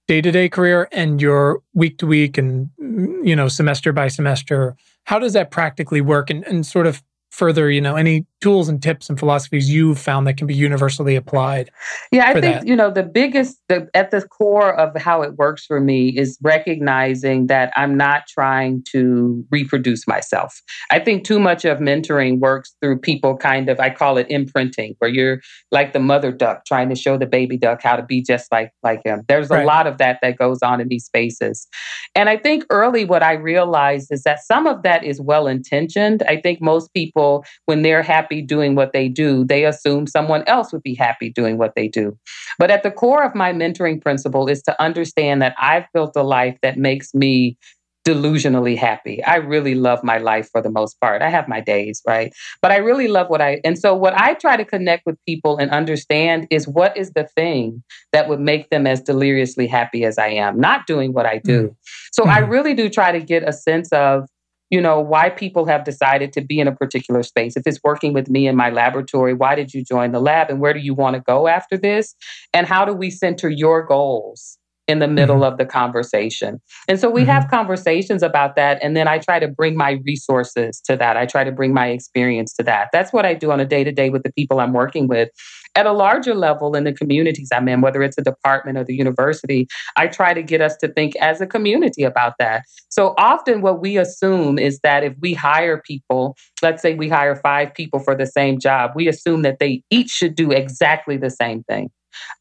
[0.07, 4.75] day to day career and your week to week and, you know, semester by semester?
[5.05, 7.03] How does that practically work and, and sort of
[7.35, 11.15] further, you know, any tools and tips and philosophies you've found that can be universally
[11.15, 11.69] applied?
[12.11, 12.67] Yeah, I think, that?
[12.67, 16.37] you know, the biggest, the, at the core of how it works for me is
[16.41, 20.61] recognizing that I'm not trying to reproduce myself.
[20.91, 24.95] I think too much of mentoring works through people kind of, I call it imprinting,
[24.99, 28.21] where you're like the mother duck trying to show the baby duck how to be
[28.21, 29.23] just like, like him.
[29.27, 29.63] There's right.
[29.63, 31.67] a lot of that that goes on in these spaces.
[32.13, 36.23] And I think early what I realized is that some of that is well intentioned.
[36.29, 37.24] I think most people,
[37.65, 41.57] when they're happy doing what they do, they assume someone else would be happy doing
[41.57, 42.17] what they do.
[42.59, 46.23] But at the core of my mentoring principle is to understand that I've built a
[46.23, 47.57] life that makes me
[48.05, 49.23] delusionally happy.
[49.23, 51.23] I really love my life for the most part.
[51.23, 52.31] I have my days, right?
[52.61, 55.57] But I really love what I and so what I try to connect with people
[55.57, 57.83] and understand is what is the thing
[58.13, 61.69] that would make them as deliriously happy as I am, not doing what I do.
[61.69, 61.75] Mm.
[62.13, 62.29] So mm.
[62.29, 64.29] I really do try to get a sense of
[64.69, 67.56] you know, why people have decided to be in a particular space.
[67.56, 70.60] If it's working with me in my laboratory, why did you join the lab and
[70.60, 72.15] where do you want to go after this?
[72.54, 75.53] And how do we center your goals in the middle mm-hmm.
[75.53, 76.61] of the conversation.
[76.87, 77.31] And so we mm-hmm.
[77.31, 78.77] have conversations about that.
[78.81, 81.17] And then I try to bring my resources to that.
[81.17, 82.89] I try to bring my experience to that.
[82.93, 85.29] That's what I do on a day to day with the people I'm working with.
[85.77, 88.95] At a larger level in the communities I'm in, whether it's a department or the
[88.95, 89.67] university,
[89.97, 92.63] I try to get us to think as a community about that.
[92.87, 97.35] So often, what we assume is that if we hire people, let's say we hire
[97.35, 101.29] five people for the same job, we assume that they each should do exactly the
[101.29, 101.89] same thing.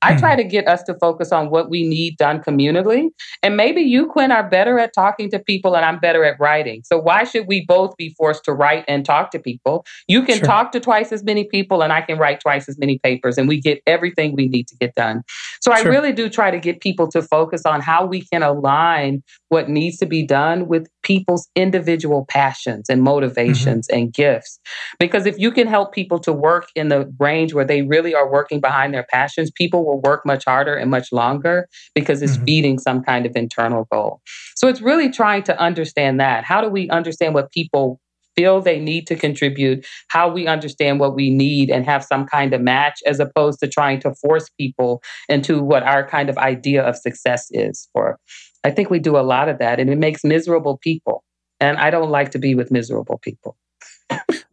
[0.02, 0.38] I try hmm.
[0.38, 3.08] to get us to focus on what we need done communally.
[3.42, 6.82] And maybe you, Quinn, are better at talking to people and I'm better at writing.
[6.84, 9.84] So why should we both be forced to write and talk to people?
[10.08, 10.46] You can sure.
[10.46, 13.48] talk to twice as many people and I can write twice as many papers and
[13.48, 15.22] we get everything we need to get done.
[15.60, 15.86] So sure.
[15.86, 19.68] I really do try to get people to focus on how we can align what
[19.68, 23.98] needs to be done with people's individual passions and motivations mm-hmm.
[23.98, 24.58] and gifts.
[24.98, 28.30] Because if you can help people to work in the range where they really are
[28.30, 32.44] working behind their passions, people will work much harder and much longer because it's mm-hmm.
[32.44, 34.20] feeding some kind of internal goal.
[34.56, 36.44] So it's really trying to understand that.
[36.44, 38.00] How do we understand what people
[38.36, 42.52] feel they need to contribute, how we understand what we need and have some kind
[42.52, 46.82] of match, as opposed to trying to force people into what our kind of idea
[46.82, 48.18] of success is for
[48.64, 51.22] I think we do a lot of that and it makes miserable people.
[51.60, 53.56] And I don't like to be with miserable people.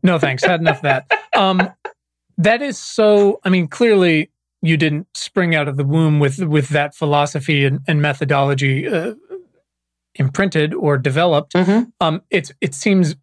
[0.04, 0.44] no, thanks.
[0.44, 1.12] Had enough of that.
[1.36, 1.72] Um,
[2.38, 4.30] that is so, I mean, clearly
[4.62, 9.16] you didn't spring out of the womb with with that philosophy and, and methodology uh,
[10.16, 11.54] imprinted or developed.
[11.54, 11.90] Mm-hmm.
[12.00, 13.16] Um, it's it seems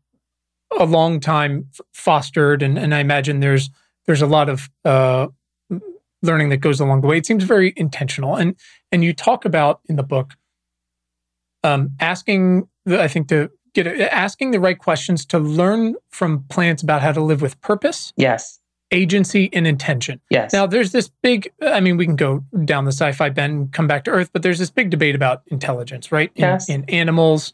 [0.79, 3.70] a long time fostered, and, and I imagine there's
[4.07, 5.29] there's a lot of uh,
[6.22, 7.18] learning that goes along the way.
[7.18, 8.57] It seems very intentional, and
[8.90, 10.35] and you talk about in the book
[11.64, 16.83] um, asking, the, I think, to get asking the right questions to learn from plants
[16.83, 18.12] about how to live with purpose.
[18.16, 18.61] Yes.
[18.90, 20.20] Agency and intention.
[20.31, 20.53] Yes.
[20.53, 23.72] Now, there's this big, I mean, we can go down the sci fi bend and
[23.72, 26.31] come back to Earth, but there's this big debate about intelligence, right?
[26.37, 26.68] In, yes.
[26.70, 27.53] in animals,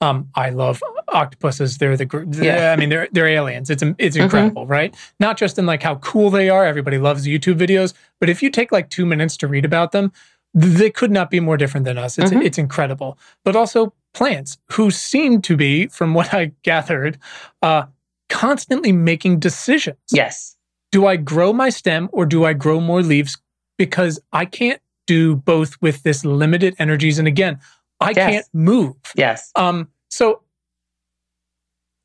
[0.00, 1.78] um, I love octopuses.
[1.78, 2.72] They're the, yeah.
[2.72, 3.70] I mean, they're they're aliens.
[3.70, 4.24] It's it's mm-hmm.
[4.24, 4.72] incredible, mm-hmm.
[4.72, 4.96] right?
[5.18, 6.66] Not just in like how cool they are.
[6.66, 10.12] Everybody loves YouTube videos, but if you take like two minutes to read about them,
[10.52, 12.18] they could not be more different than us.
[12.18, 12.42] It's mm-hmm.
[12.42, 13.18] it's incredible.
[13.44, 17.18] But also plants who seem to be, from what I gathered,
[17.62, 17.84] uh,
[18.28, 19.98] constantly making decisions.
[20.10, 20.55] Yes.
[20.96, 23.36] Do I grow my stem or do I grow more leaves?
[23.76, 27.18] Because I can't do both with this limited energies?
[27.18, 27.60] And again,
[28.00, 28.30] I Yes.
[28.30, 28.96] can't move.
[29.14, 29.50] Yes.
[29.56, 30.40] Um, so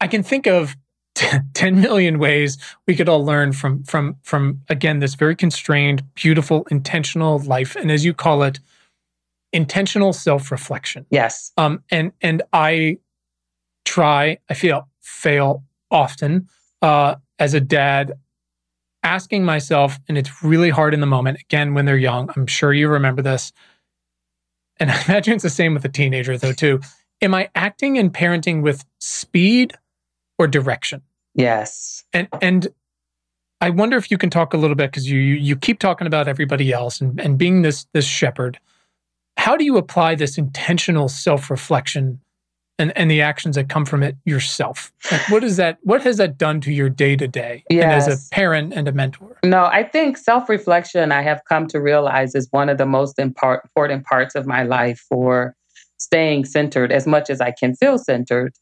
[0.02, 0.76] I can think of
[1.54, 6.68] 10 million ways we could all learn from from from again this very constrained, beautiful,
[6.70, 7.78] intentional life.
[7.78, 8.60] And as you call it,
[9.54, 11.06] intentional self-reflection.
[11.10, 11.54] Yes.
[11.56, 12.98] Um, and and I
[13.86, 16.50] try, I feel fail often
[16.82, 18.18] uh, as a dad,
[19.04, 21.40] asking myself, and it's really hard in the moment.
[21.42, 23.52] Again, when they're young, I'm sure you remember this,
[24.80, 26.82] and I imagine it's the same with a teenager though too.
[27.22, 29.74] Am I acting and parenting with speed
[30.40, 31.02] or direction?
[31.36, 32.04] Yes.
[32.14, 32.68] And and
[33.62, 36.08] I wonder if you can talk a little bit because you, you you keep talking
[36.08, 38.60] about everybody else and, and being this this shepherd.
[39.38, 42.20] How do you apply this intentional self-reflection
[42.80, 44.92] and, and the actions that come from it yourself?
[45.12, 48.74] Like what is that what has that done to your day-to-day and as a parent
[48.74, 49.38] and a mentor?
[49.44, 53.20] No, I think self reflection, I have come to realize, is one of the most
[53.20, 55.56] important parts of my life for
[55.98, 58.54] staying centered as much as I can feel centered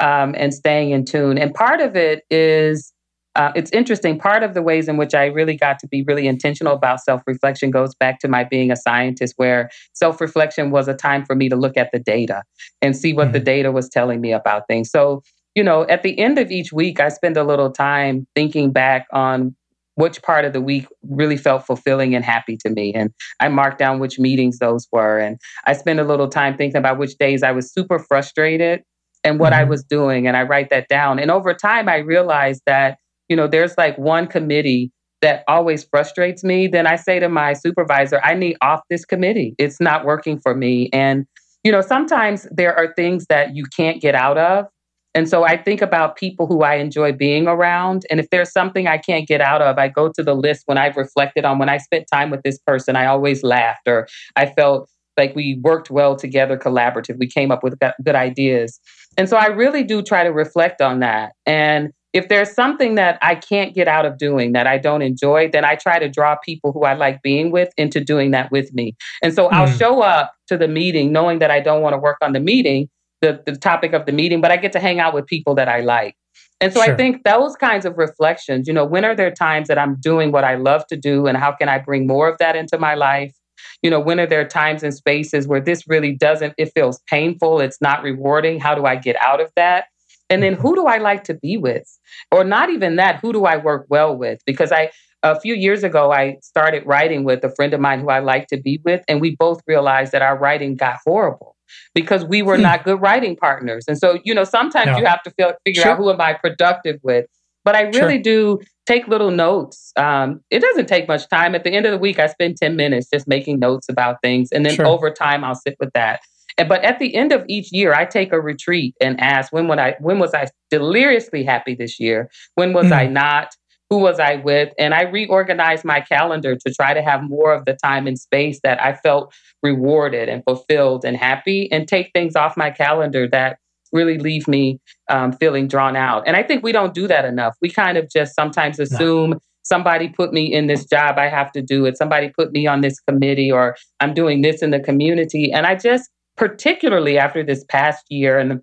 [0.00, 1.38] um, and staying in tune.
[1.38, 2.92] And part of it is,
[3.36, 4.18] uh, it's interesting.
[4.18, 7.22] Part of the ways in which I really got to be really intentional about self
[7.26, 11.36] reflection goes back to my being a scientist, where self reflection was a time for
[11.36, 12.42] me to look at the data
[12.82, 13.44] and see what the Mhm.
[13.44, 14.90] data was telling me about things.
[14.90, 15.22] So,
[15.54, 19.06] you know, at the end of each week, I spend a little time thinking back
[19.12, 19.54] on
[19.96, 22.92] which part of the week really felt fulfilling and happy to me.
[22.94, 25.18] And I marked down which meetings those were.
[25.18, 28.82] And I spend a little time thinking about which days I was super frustrated
[29.24, 29.68] and what I Mhm.
[29.70, 30.26] was doing.
[30.26, 31.18] And I write that down.
[31.18, 34.90] And over time, I realized that, you know, there's like one committee
[35.22, 36.66] that always frustrates me.
[36.66, 39.54] Then I say to my supervisor, I need off this committee.
[39.58, 40.90] It's not working for me.
[40.92, 41.26] And,
[41.64, 44.66] you know, sometimes there are things that you can't get out of.
[45.14, 48.04] And so I think about people who I enjoy being around.
[48.10, 50.76] And if there's something I can't get out of, I go to the list when
[50.76, 54.44] I've reflected on when I spent time with this person, I always laughed or I
[54.44, 57.16] felt like we worked well together, collaborative.
[57.18, 58.78] We came up with good ideas.
[59.16, 61.32] And so I really do try to reflect on that.
[61.46, 65.50] And if there's something that I can't get out of doing that I don't enjoy,
[65.50, 68.72] then I try to draw people who I like being with into doing that with
[68.72, 68.96] me.
[69.22, 69.78] And so I'll Mm.
[69.78, 72.88] show up to the meeting knowing that I don't want to work on the meeting,
[73.20, 75.68] the, the topic of the meeting, but I get to hang out with people that
[75.68, 76.14] I like.
[76.60, 76.94] And so Sure.
[76.94, 80.32] I think those kinds of reflections, you know, when are there times that I'm doing
[80.32, 82.94] what I love to do and how can I bring more of that into my
[82.94, 83.34] life?
[83.82, 87.60] You know, when are there times and spaces where this really doesn't, it feels painful,
[87.60, 88.58] it's not rewarding?
[88.58, 89.86] How do I get out of that?
[90.30, 91.84] And then who do I like to be with?
[92.32, 94.40] Or not even that, who do I work well with?
[94.46, 94.90] Because I,
[95.22, 98.48] a few years ago, I started writing with a friend of mine who I like
[98.48, 101.56] to be with, and we both realized that our writing got horrible
[101.94, 102.62] because we were Hmm.
[102.62, 103.84] not good writing partners.
[103.88, 104.98] And so, you know, sometimes Yeah.
[104.98, 105.92] you have to feel, figure Sure.
[105.92, 107.26] out who am I productive with.
[107.64, 108.02] But I Sure.
[108.02, 109.92] really do take little notes.
[109.96, 111.56] Um, it doesn't take much time.
[111.56, 114.50] At the end of the week, I spend 10 minutes just making notes about things.
[114.52, 114.86] And then Sure.
[114.86, 116.20] over time, I'll sit with that.
[116.56, 119.78] But at the end of each year, I take a retreat and ask, when, would
[119.78, 122.30] I, when was I deliriously happy this year?
[122.54, 122.96] When was Mm.
[122.96, 123.54] I not?
[123.90, 124.72] Who was I with?
[124.78, 128.58] And I reorganized my calendar to try to have more of the time and space
[128.64, 133.58] that I felt rewarded and fulfilled and happy, and take things off my calendar that
[133.92, 136.24] really leave me um, feeling drawn out.
[136.26, 137.54] And I think we don't do that enough.
[137.62, 141.62] We kind of just sometimes assume somebody put me in this job, I have to
[141.62, 141.96] do it.
[141.96, 145.52] Somebody put me on this committee, or I'm doing this in the community.
[145.52, 148.62] And I just, particularly after this past year and the,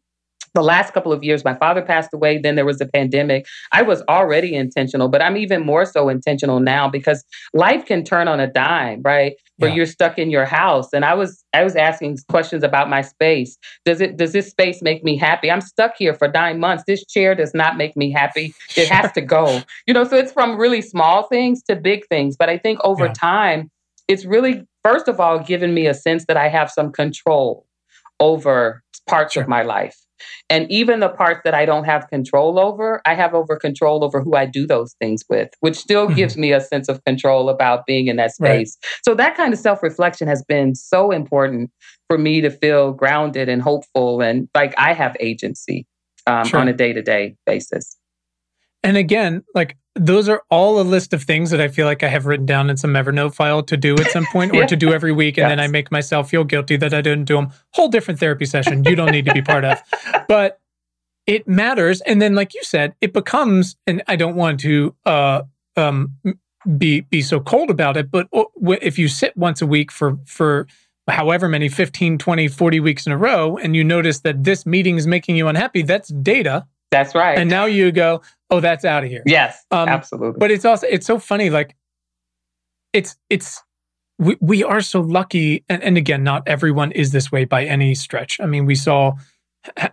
[0.56, 3.48] the last couple of years, my father passed away, then there was a pandemic.
[3.72, 7.24] I was already intentional, but I'm even more so intentional now because
[7.56, 9.34] life can turn on a dime, right?
[9.58, 9.78] Where Yeah.
[9.78, 10.90] you're stuck in your house.
[10.94, 13.58] And I was I was asking questions about my space.
[13.84, 15.50] Does it does this space make me happy?
[15.50, 16.84] I'm stuck here for nine months.
[16.86, 18.54] This chair does not make me happy.
[18.76, 19.66] It has to go.
[19.88, 22.36] You know, so it's from really small things to big things.
[22.38, 23.14] But I think over Yeah.
[23.14, 23.72] time,
[24.08, 27.66] it's really first of all given me a sense that I have some control
[28.20, 29.44] over parts Sure.
[29.44, 29.98] of my life.
[30.50, 34.22] And even the parts that I don't have control over, I have over control over
[34.22, 36.16] who I do those things with, which still Mhm.
[36.16, 38.68] gives me a sense of control about being in that Right.
[38.68, 38.78] space.
[39.04, 41.72] So that kind of self-reflection has been so important
[42.08, 45.86] for me to feel grounded and hopeful and like I have agency
[46.26, 46.62] um, Sure.
[46.62, 47.98] on a day-to-day basis.
[48.84, 52.08] And again, like those are all a list of things that I feel like I
[52.08, 54.92] have written down in some Evernote file to do at some point or to do
[54.92, 55.38] every week.
[55.38, 57.52] And then I make myself feel guilty that I didn't do them.
[57.72, 59.82] Whole different therapy session you don't need to be part of.
[60.28, 60.60] But
[61.28, 62.02] it matters.
[62.02, 65.44] And then, like you said, it becomes, and I don't want to uh,
[65.78, 66.16] um,
[66.78, 68.28] be be so cold about it, but
[68.82, 70.68] if you sit once a week for for
[71.10, 74.96] however many 15 20 40 weeks in a row and you notice that this meeting
[74.96, 77.38] is making you unhappy that's data That's right.
[77.38, 80.40] and now you go oh that's out of here yes, Um, absolutely.
[80.40, 81.76] but it's also it's so funny like
[82.94, 83.62] it's it's
[84.20, 85.64] we, we are so lucky.
[85.70, 88.40] And, and again, not everyone is this way by any stretch.
[88.40, 89.14] I mean, we saw,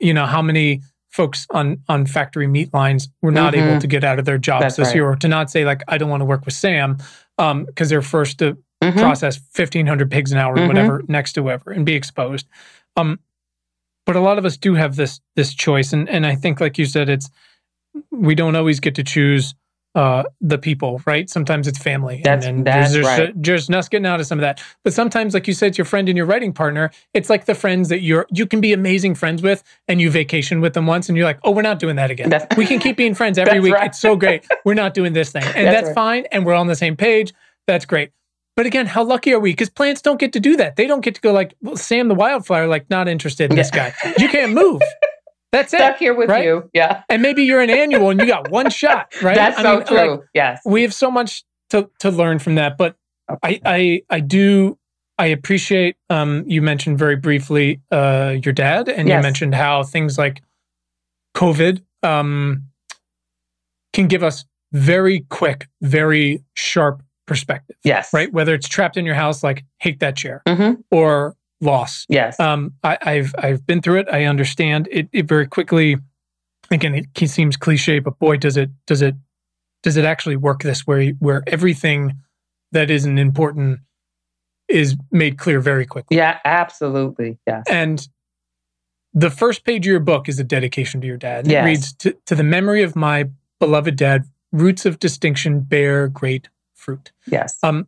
[0.00, 3.68] you know, how many folks on on factory meat lines were not mm-hmm.
[3.68, 4.94] able to get out of their jobs That's this right.
[4.96, 6.98] year, or to not say like, I don't want to work with Sam
[7.36, 8.98] because um, they're first to mm-hmm.
[8.98, 10.68] process fifteen hundred pigs an hour, mm-hmm.
[10.68, 12.46] whatever, next to whoever, and be exposed.
[12.96, 13.18] Um,
[14.06, 16.78] but a lot of us do have this this choice, and and I think, like
[16.78, 17.30] you said, it's
[18.10, 19.54] we don't always get to choose
[19.94, 21.28] uh, the people, right?
[21.28, 22.20] Sometimes it's family.
[22.22, 23.32] That's, and, and that's there's, right.
[23.34, 24.62] There's us getting out of some of that.
[24.84, 26.90] But sometimes, like you said, it's your friend and your writing partner.
[27.12, 30.60] It's like the friends that you're you can be amazing friends with, and you vacation
[30.60, 32.30] with them once, and you're like, oh, we're not doing that again.
[32.30, 33.74] That's, we can keep being friends every week.
[33.74, 33.88] Right.
[33.88, 34.46] It's so great.
[34.64, 35.94] We're not doing this thing, and that's, that's right.
[35.94, 36.26] fine.
[36.30, 37.32] And we're on the same page.
[37.66, 38.10] That's great.
[38.60, 39.52] But again, how lucky are we?
[39.52, 40.76] Because plants don't get to do that.
[40.76, 43.62] They don't get to go like well, Sam the wildflower, like not interested in yeah.
[43.62, 43.94] this guy.
[44.18, 44.82] You can't move.
[45.50, 45.98] That's Stuck it.
[45.98, 46.44] here with right?
[46.44, 46.68] you.
[46.74, 47.02] Yeah.
[47.08, 49.34] And maybe you're an annual and you got one shot, right?
[49.34, 50.10] That's I so mean, true.
[50.10, 50.60] Like, yes.
[50.66, 52.76] We have so much to, to learn from that.
[52.76, 52.96] But
[53.42, 54.76] I, I I do
[55.16, 59.16] I appreciate um you mentioned very briefly uh your dad and yes.
[59.16, 60.42] you mentioned how things like
[61.34, 62.64] COVID um
[63.94, 67.76] can give us very quick, very sharp perspective.
[67.84, 68.12] Yes.
[68.12, 68.32] Right?
[68.32, 70.80] Whether it's trapped in your house, like hate that chair, mm-hmm.
[70.90, 72.04] or loss.
[72.08, 72.40] Yes.
[72.40, 74.08] Um, I, have I've been through it.
[74.10, 75.96] I understand it, it very quickly.
[76.72, 79.14] Again, it seems cliche, but boy, does it does it
[79.84, 82.16] does it actually work this way, where everything
[82.72, 83.78] that isn't important
[84.66, 86.16] is made clear very quickly.
[86.16, 87.38] Yeah, absolutely.
[87.46, 87.62] Yeah.
[87.70, 88.08] And
[89.14, 91.46] the first page of your book is a dedication to your dad.
[91.46, 91.62] Yes.
[91.62, 93.28] It reads to, to the memory of my
[93.60, 96.48] beloved dad, roots of distinction bear great
[96.80, 97.12] fruit.
[97.26, 97.58] Yes.
[97.62, 97.86] Um,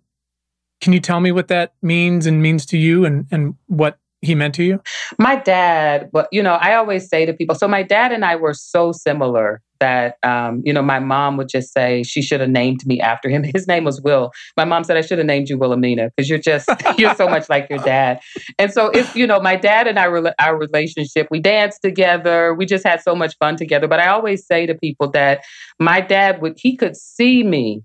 [0.80, 4.34] can you tell me what that means and means to you and, and what he
[4.34, 4.80] meant to you?
[5.18, 8.36] My dad, well, you know, I always say to people, so my dad and I
[8.36, 12.48] were so similar that, um, you know, my mom would just say she should have
[12.48, 13.42] named me after him.
[13.54, 14.30] His name was Will.
[14.56, 17.48] My mom said I should have named you Wilhelmina because you're just, you're so much
[17.48, 18.20] like your dad.
[18.58, 20.06] And so if, you know, my dad and I,
[20.38, 22.54] our relationship, we danced together.
[22.54, 23.88] We just had so much fun together.
[23.88, 25.44] But I always say to people that
[25.80, 27.82] my dad would, he could see me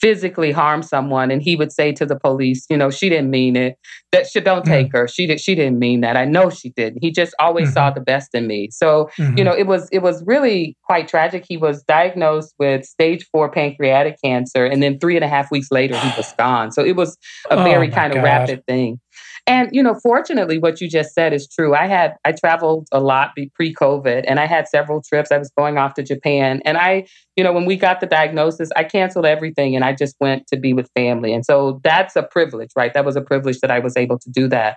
[0.00, 3.56] physically harm someone and he would say to the police you know she didn't mean
[3.56, 3.76] it.
[4.12, 4.70] That she don't mm-hmm.
[4.70, 5.08] take her.
[5.08, 6.16] She did she didn't mean that.
[6.16, 7.02] I know she didn't.
[7.02, 7.74] He just always mm-hmm.
[7.74, 8.68] saw the best in me.
[8.70, 9.38] So mm-hmm.
[9.38, 11.44] you know it was it was really quite tragic.
[11.48, 15.70] He was diagnosed with stage four pancreatic cancer and then three and a half weeks
[15.70, 16.72] later he was gone.
[16.72, 17.16] So it was
[17.50, 19.00] a oh very kind of rapid thing
[19.48, 21.74] and you know, fortunately, what you just said is true.
[21.74, 25.32] I had I traveled a lot pre-COVID, and I had several trips.
[25.32, 28.68] I was going off to Japan, and I, you know, when we got the diagnosis,
[28.76, 31.32] I canceled everything, and I just went to be with family.
[31.32, 32.92] And so that's a privilege, right?
[32.92, 34.76] That was a privilege that I was able to do that.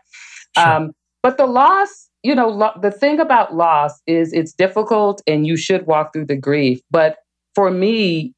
[0.58, 0.68] Sure.
[0.68, 0.92] Um,
[1.22, 5.58] but the loss, you know, lo- the thing about loss is it's difficult, and you
[5.58, 6.80] should walk through the grief.
[6.90, 7.18] But
[7.56, 8.34] for me,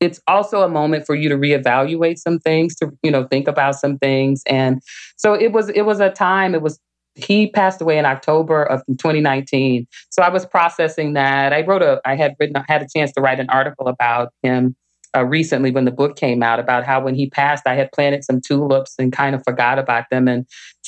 [0.00, 3.74] it's also a moment for you to reevaluate some things to you know think about
[3.74, 4.42] some things.
[4.46, 4.82] And
[5.16, 6.78] so it was it was a time it was
[7.14, 11.52] he passed away in October of 2019 so I was processing that.
[11.52, 14.32] I wrote a I had written I had a chance to write an article about
[14.42, 14.76] him
[15.16, 18.24] uh, recently when the book came out about how when he passed I had planted
[18.24, 20.46] some tulips and kind of forgot about them and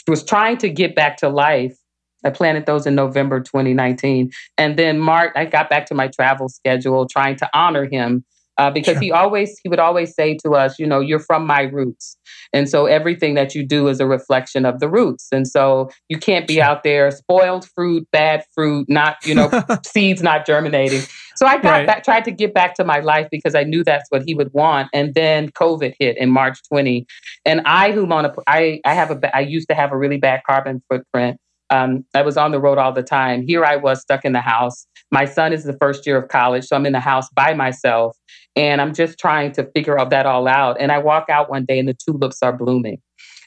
[0.09, 1.77] was trying to get back to life.
[2.25, 6.49] I planted those in November 2019 and then March I got back to my travel
[6.49, 8.25] schedule trying to honor him
[8.61, 9.01] uh, because sure.
[9.01, 12.19] he always he would always say to us, you know, you're from my roots,
[12.53, 16.19] and so everything that you do is a reflection of the roots, and so you
[16.19, 19.51] can't be out there spoiled fruit, bad fruit, not you know
[19.87, 21.01] seeds not germinating.
[21.37, 21.87] So I got right.
[21.87, 24.53] back, tried to get back to my life because I knew that's what he would
[24.53, 27.07] want, and then COVID hit in March 20,
[27.47, 30.19] and I who on a I I have a I used to have a really
[30.19, 31.41] bad carbon footprint.
[31.71, 33.43] Um, I was on the road all the time.
[33.43, 34.87] Here I was stuck in the house.
[35.13, 38.17] My son is the first year of college, so I'm in the house by myself.
[38.57, 40.77] And I'm just trying to figure all that all out.
[40.81, 43.01] And I walk out one day and the tulips are blooming.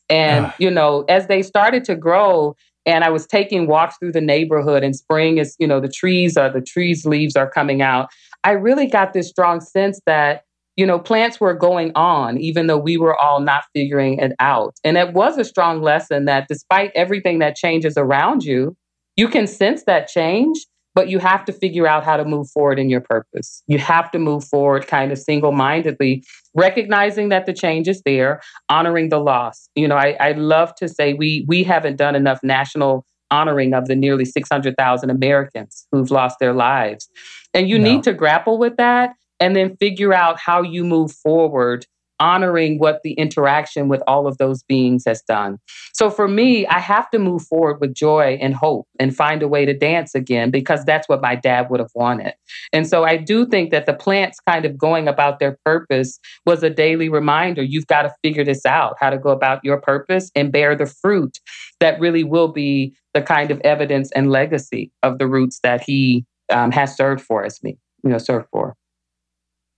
[0.10, 0.56] And, ah.
[0.58, 2.56] you know, as they started to grow,
[2.86, 6.36] and I was taking walks through the neighborhood, and spring is, you know, the trees
[6.36, 8.10] are, the trees' leaves are coming out.
[8.44, 10.44] I really got this strong sense that,
[10.76, 14.76] you know, plants were going on, even though we were all not figuring it out.
[14.84, 18.76] And it was a strong lesson that despite everything that changes around you,
[19.16, 20.58] you can sense that change
[20.96, 23.64] but you have to figure out how to move forward in your purpose.
[23.68, 28.42] You have to move forward kind of single mindedly, recognizing that the change is there,
[28.70, 29.70] honoring the loss.
[29.76, 33.88] You know, I, I love to say we we haven't done enough national honoring of
[33.88, 37.10] the nearly 600,000 Americans who've lost their lives.
[37.56, 37.86] And you no.
[37.86, 41.86] need to grapple with that and then figure out how you move forward
[42.18, 45.58] honoring what the interaction with all of those beings has done.
[45.94, 49.48] So for me, I have to move forward with joy and hope and find a
[49.50, 52.34] way to dance again because that's what my dad would have wanted.
[52.72, 56.64] And so I do think that the plants kind of going about their purpose was
[56.64, 60.32] a daily reminder you've got to figure this out, how to go about your purpose
[60.36, 61.40] and bear the fruit
[61.82, 66.26] that really will be the kind of evidence and legacy of the roots that he
[66.50, 68.78] um, has served for us, me, you know, served for.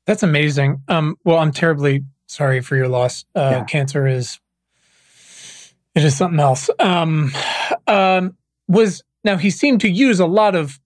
[0.06, 0.82] That's amazing.
[0.88, 3.26] Um, well, I'm terribly sorry for your loss.
[3.36, 3.64] Uh, yeah.
[3.66, 4.40] Cancer is
[5.96, 6.70] it is something else.
[6.80, 7.32] Um,
[7.88, 8.38] um,
[8.68, 10.80] was now he seemed to use a lot of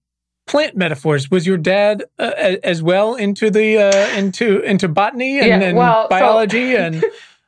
[0.47, 1.29] plant metaphors.
[1.29, 5.77] Was your dad uh, as well into the uh, into into botany and, yeah, and
[5.77, 7.05] well, biology so, and?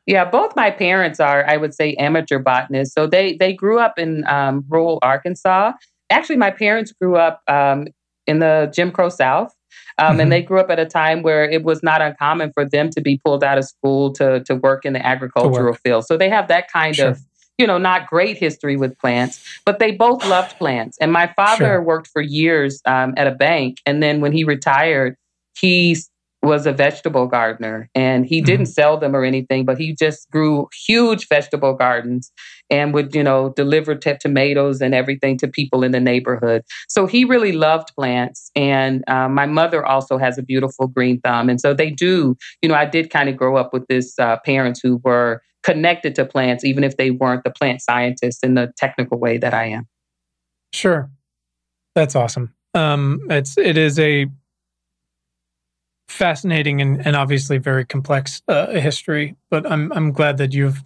[0.08, 2.94] Yeah, both my parents are, I would say, amateur botanists.
[2.94, 5.74] So they they grew up in um, rural Arkansas.
[6.10, 7.88] Actually, my parents grew up um,
[8.26, 9.56] in the Jim Crow South.
[9.98, 10.20] Um, mm-hmm.
[10.22, 13.02] And they grew up at a time where it was not uncommon for them to
[13.02, 16.06] be pulled out of school to, to work in the agricultural field.
[16.06, 17.10] So they have that kind sure.
[17.10, 17.20] of,
[17.58, 20.98] you know, not great history with plants, but they both loved plants.
[21.00, 21.84] And my father sure.
[21.84, 23.78] worked for years um, at a bank.
[23.86, 25.16] And then when he retired,
[25.58, 25.98] he
[26.44, 28.72] was a vegetable gardener and he didn't mm-hmm.
[28.72, 32.32] sell them or anything, but he just grew huge vegetable gardens
[32.70, 36.64] and would, you know, deliver t- tomatoes and everything to people in the neighborhood.
[36.90, 38.50] So he really loved plants.
[38.56, 41.48] And um, my mother also has a beautiful green thumb.
[41.48, 44.38] And so they do, you know, I did kind of grow up with this uh,
[44.44, 48.74] parents who were connected to plants, even if they weren't the plant scientists in the
[48.78, 49.88] technical way that I am.
[50.74, 51.12] Sure.
[51.94, 52.56] That's awesome.
[52.74, 54.26] Um, it's, it is a,
[56.12, 59.36] fascinating and, and obviously very complex uh, history.
[59.50, 60.82] But I'm I'm glad that you've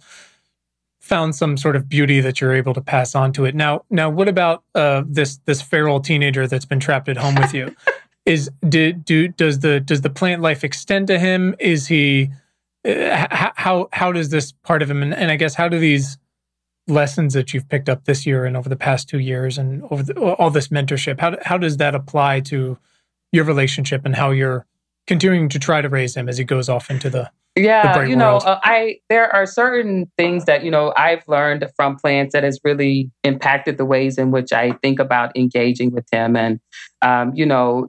[1.00, 3.54] found some sort of beauty that you're able to pass on to it.
[3.54, 7.54] Now, now, what about uh, this this feral teenager that's been trapped at home with
[7.54, 7.74] you?
[8.26, 11.54] Is did do does the does the plant life extend to him?
[11.60, 12.30] Is he
[12.86, 16.18] uh, how how does this part of him and, and I guess how do these
[16.88, 20.02] lessons that you've picked up this year and over the past two years and over
[20.04, 22.78] the, all this mentorship how how does that apply to
[23.32, 24.66] your relationship and how you're
[25.06, 28.16] continuing to try to raise him as he goes off into the yeah the you
[28.16, 32.44] know uh, i there are certain things that you know i've learned from plants that
[32.44, 36.36] has really impacted the ways in which i think about engaging with him.
[36.36, 36.60] And
[37.02, 37.88] um, you know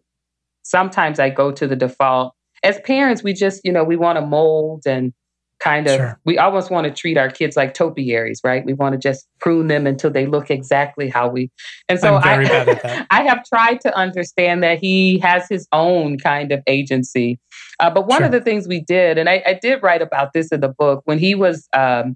[0.64, 2.34] sometimes i go to the default.
[2.64, 5.14] As parents we just you know we want to mold and
[5.60, 6.20] kind of sure.
[6.26, 9.68] we almost want to treat our kids like topiaries right we want to just prune
[9.68, 11.50] them until they look exactly how we
[11.90, 16.62] and so I, I have tried to understand that he has his own kind of
[16.68, 17.40] agency
[17.80, 18.26] uh, but one sure.
[18.28, 21.02] of the things we did and I, I, did write about this in the book
[21.06, 22.16] when he was um,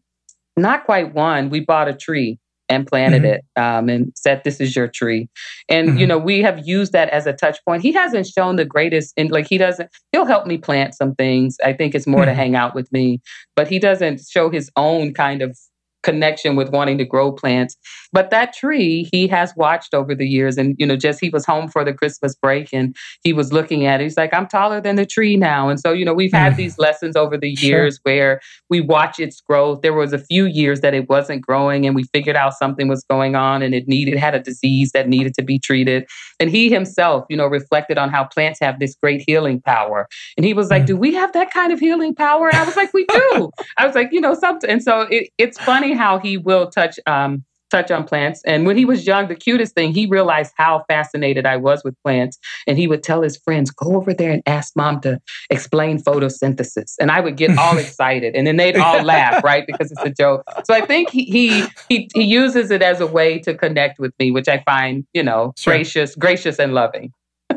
[0.56, 2.38] not quite one we bought a tree
[2.72, 3.34] and planted mm-hmm.
[3.34, 5.30] it um, and said, "This is your tree."
[5.70, 5.98] And mm-hmm.
[5.98, 7.84] you know, we have used that as a touch point.
[7.84, 9.90] He hasn't shown the greatest, in like he doesn't.
[10.12, 11.58] He'll help me plant some things.
[11.64, 12.30] I think it's more mm-hmm.
[12.30, 13.22] to hang out with me,
[13.56, 15.58] but he doesn't show his own kind of
[16.04, 17.78] connection with wanting to grow plants.
[18.14, 20.58] But that tree he has watched over the years.
[20.58, 23.86] And, you know, just he was home for the Christmas break and he was looking
[23.86, 24.04] at it.
[24.04, 25.70] He's like, I'm taller than the tree now.
[25.70, 26.58] And so, you know, we've had mm.
[26.58, 28.02] these lessons over the years sure.
[28.04, 29.82] where we watch its growth.
[29.82, 33.04] There was a few years that it wasn't growing and we figured out something was
[33.10, 36.08] going on and it needed, had a disease that needed to be treated.
[36.40, 40.08] And he himself, you know, reflected on how plants have this great healing power.
[40.38, 40.92] And he was like, mm.
[40.92, 42.50] Do we have that kind of healing power?
[42.50, 43.50] And I was like, We do.
[43.78, 44.70] I was like, you know, something.
[44.70, 48.42] And so it, it's funny how he will touch um, touch on plants.
[48.46, 51.96] And when he was young, the cutest thing, he realized how fascinated I was with
[52.04, 52.38] plants.
[52.68, 55.20] And he would tell his friends, go over there and ask mom to
[55.50, 56.96] explain photosynthesis.
[57.00, 58.36] And I would get all excited.
[58.36, 59.66] And then they'd all laugh, right?
[59.66, 60.44] Because it's a joke.
[60.66, 64.14] So I think he, he he he uses it as a way to connect with
[64.20, 65.74] me, which I find, you know, sure.
[65.74, 67.14] gracious, gracious and loving.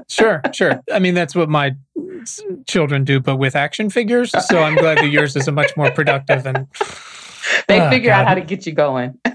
[0.09, 0.81] sure, sure.
[0.93, 1.73] I mean, that's what my
[2.67, 4.33] children do, but with action figures.
[4.47, 6.67] So I'm glad that yours is a much more productive and
[7.69, 8.23] they oh, figure God.
[8.23, 9.19] out how to get you going.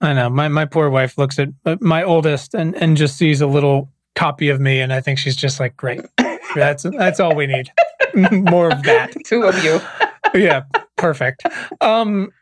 [0.00, 0.28] I know.
[0.30, 3.90] My my poor wife looks at uh, my oldest and and just sees a little
[4.14, 6.00] copy of me, and I think she's just like, "Great,
[6.54, 7.70] that's that's all we need.
[8.32, 9.80] More of that." Two of you.
[10.34, 10.62] yeah,
[10.96, 11.44] perfect.
[11.80, 12.32] Um,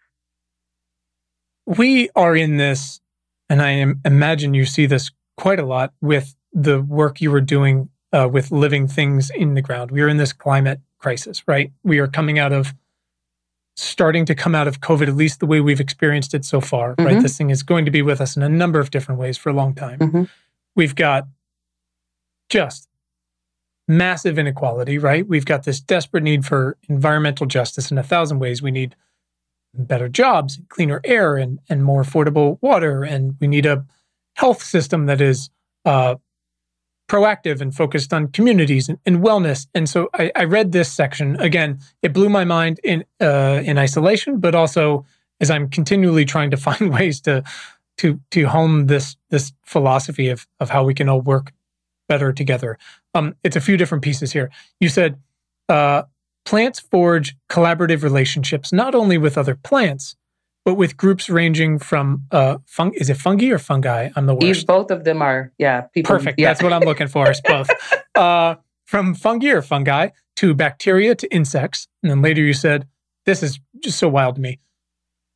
[1.66, 3.00] we are in this,
[3.48, 7.40] and I am, imagine you see this quite a lot with the work you were
[7.40, 9.90] doing uh, with living things in the ground.
[9.90, 11.72] We are in this climate crisis, right?
[11.82, 12.74] We are coming out of
[13.80, 16.94] starting to come out of COVID, at least the way we've experienced it so far,
[16.94, 17.06] mm-hmm.
[17.06, 17.22] right?
[17.22, 19.48] This thing is going to be with us in a number of different ways for
[19.48, 19.98] a long time.
[19.98, 20.24] Mm-hmm.
[20.76, 21.26] We've got
[22.48, 22.88] just
[23.88, 25.26] massive inequality, right?
[25.26, 28.62] We've got this desperate need for environmental justice in a thousand ways.
[28.62, 28.94] We need
[29.74, 33.02] better jobs, cleaner air, and, and more affordable water.
[33.02, 33.84] And we need a
[34.34, 35.50] health system that is
[35.84, 36.16] uh,
[37.10, 39.66] proactive and focused on communities and, and wellness.
[39.74, 41.80] And so I, I, read this section again.
[42.02, 45.04] It blew my mind in uh, in isolation, but also
[45.40, 47.42] as I'm continually trying to find ways to
[47.98, 51.52] to to hone this this philosophy of of how we can all work
[52.08, 52.78] better together.
[53.14, 54.48] Um, it's a few different pieces here.
[54.78, 55.18] You said
[55.68, 56.04] uh,
[56.44, 60.14] plants forge collaborative relationships not only with other plants
[60.64, 64.10] but with groups ranging from uh, fung- is it fungi or fungi?
[64.14, 64.66] I'm the worst.
[64.66, 65.82] Both of them are, yeah.
[65.82, 66.38] People, Perfect.
[66.38, 66.48] Yeah.
[66.48, 67.30] That's what I'm looking for.
[67.30, 67.70] Is both
[68.14, 72.86] uh, from fungi or fungi to bacteria to insects, and then later you said
[73.26, 74.58] this is just so wild to me.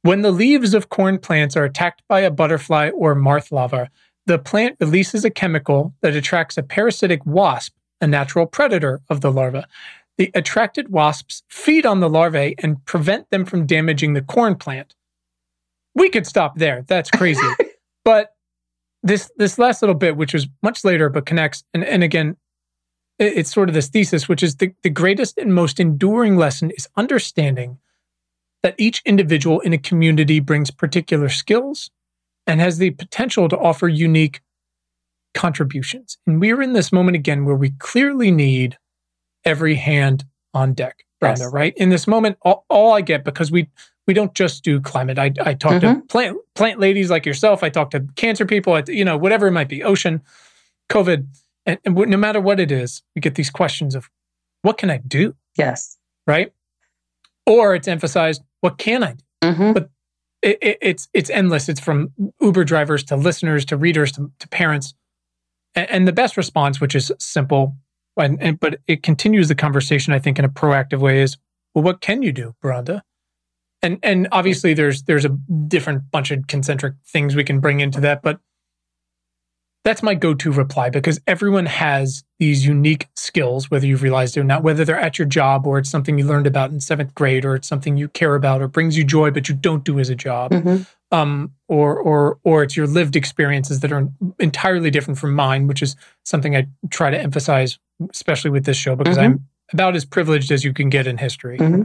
[0.03, 3.91] When the leaves of corn plants are attacked by a butterfly or moth larva,
[4.27, 9.33] the plant releases a chemical that attracts a parasitic wasp, a natural predator of the
[9.33, 9.67] larva.
[10.17, 14.95] The attracted wasps feed on the larvae and prevent them from damaging the corn plant
[15.95, 16.85] we could stop there.
[16.87, 17.47] That's crazy.
[18.05, 18.35] but
[19.03, 22.37] this this last little bit, which was much later, but connects, and, and again,
[23.19, 26.71] it, it's sort of this thesis, which is the, the greatest and most enduring lesson
[26.71, 27.79] is understanding
[28.63, 31.91] that each individual in a community brings particular skills
[32.47, 34.41] and has the potential to offer unique
[35.35, 36.19] contributions.
[36.27, 38.79] And we're in this moment again where we clearly need
[39.45, 40.25] every hand
[40.55, 41.53] on deck, Beronda, yes.
[41.53, 41.75] right?
[41.77, 43.69] In this moment, all, all I get because we
[44.07, 45.19] we don't just do climate.
[45.19, 46.01] I, I talk mm-hmm.
[46.01, 47.63] to plant plant ladies like yourself.
[47.63, 48.79] I talk to cancer people.
[48.89, 50.23] you know, whatever it might be, ocean,
[50.91, 51.27] COVID,
[51.67, 54.11] and, and no matter what it is, we get these questions of,
[54.63, 55.35] what can I do?
[55.57, 55.99] Yes.
[56.27, 56.53] Right.
[57.47, 59.25] Or it's emphasized, what can I do?
[59.43, 59.73] Mm-hmm.
[59.73, 59.91] But
[60.43, 61.69] it, it, it's it's endless.
[61.69, 64.95] It's from Uber drivers to listeners to readers to, to parents,
[65.75, 67.77] and, and, the best response, which is simple,
[68.19, 70.13] and, and but it continues the conversation.
[70.13, 71.37] I think in a proactive way is,
[71.75, 73.03] well, what can you do, Beronda?
[73.85, 75.29] And and obviously there's there's a
[75.69, 78.41] different bunch of concentric things we can bring into that but
[79.85, 84.45] that's my go-to reply because everyone has these unique skills whether you've realized it or
[84.45, 87.45] not whether they're at your job or it's something you learned about in seventh grade
[87.45, 90.09] or it's something you care about or brings you joy but you don't do as
[90.09, 90.83] a job mm-hmm.
[91.17, 94.09] um, or or or it's your lived experiences that are
[94.39, 97.79] entirely different from mine which is something i try to emphasize
[98.11, 99.35] especially with this show because mm-hmm.
[99.35, 101.85] i'm about as privileged as you can get in history mm-hmm.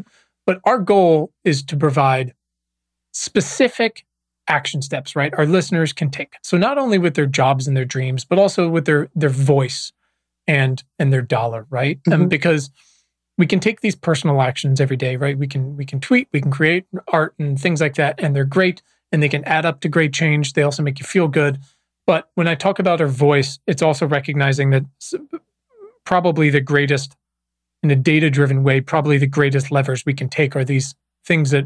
[0.49, 2.33] But our goal is to provide
[3.13, 4.03] specific
[4.47, 5.31] action steps, right?
[5.37, 6.37] Our listeners can take.
[6.41, 9.91] So not only with their jobs and their dreams, but also with their their voice
[10.47, 12.01] and and their dollar, right?
[12.01, 12.23] Mm-hmm.
[12.23, 12.71] Um, because
[13.37, 15.37] we can take these personal actions every day, right?
[15.37, 18.43] We can we can tweet, we can create art and things like that, and they're
[18.43, 18.81] great
[19.11, 20.53] and they can add up to great change.
[20.53, 21.59] They also make you feel good.
[22.07, 24.85] But when I talk about our voice, it's also recognizing that
[26.05, 27.15] probably the greatest
[27.83, 31.51] in a data driven way, probably the greatest levers we can take are these things
[31.51, 31.65] that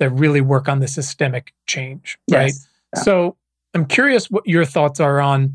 [0.00, 2.36] that really work on the systemic change, yes.
[2.36, 2.52] right?
[2.96, 3.02] Yeah.
[3.02, 3.36] So
[3.74, 5.54] I'm curious what your thoughts are on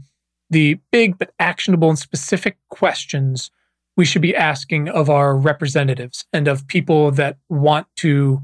[0.49, 3.51] the big but actionable and specific questions
[3.97, 8.41] we should be asking of our representatives and of people that want to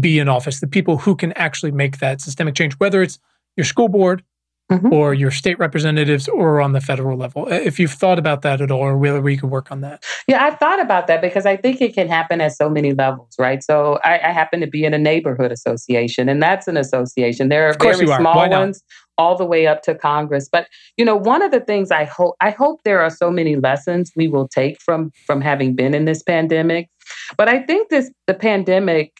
[0.00, 3.18] be in office, the people who can actually make that systemic change, whether it's
[3.56, 4.22] your school board,
[4.70, 4.92] mm-hmm.
[4.92, 7.46] or your state representatives or on the federal level.
[7.48, 10.04] If you've thought about that at all, or whether we could work on that.
[10.26, 13.34] Yeah, I've thought about that because I think it can happen at so many levels,
[13.38, 13.62] right?
[13.62, 17.48] So I, I happen to be in a neighborhood association, and that's an association.
[17.48, 18.82] There are very small ones
[19.18, 20.48] all the way up to Congress.
[20.50, 23.56] But you know, one of the things I hope I hope there are so many
[23.56, 26.88] lessons we will take from from having been in this pandemic.
[27.36, 29.12] But I think this the pandemic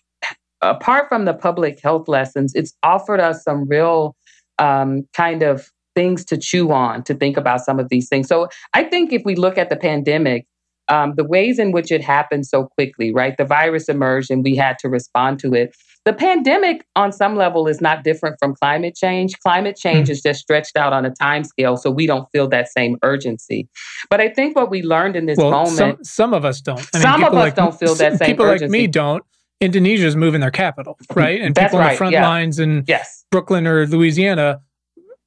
[0.63, 4.17] apart from the public health lessons, it's offered us some real
[4.59, 8.29] um, kind of things to chew on to think about some of these things.
[8.29, 10.47] So I think if we look at the pandemic,
[10.89, 13.37] um, the ways in which it happened so quickly, right?
[13.37, 15.75] The virus emerged and we had to respond to it.
[16.05, 19.37] The pandemic, on some level, is not different from climate change.
[19.41, 20.13] Climate change mm-hmm.
[20.13, 23.69] is just stretched out on a time scale, so we don't feel that same urgency.
[24.09, 26.79] But I think what we learned in this well, moment, some, some, of us don't.
[26.95, 28.27] I mean, some of us like, don't feel that same.
[28.29, 28.67] People urgency.
[28.67, 29.25] like me don't.
[29.61, 31.41] Indonesia is moving their capital, right?
[31.41, 32.29] And That's people right, on the front yeah.
[32.29, 33.25] lines in yes.
[33.31, 34.61] Brooklyn or Louisiana,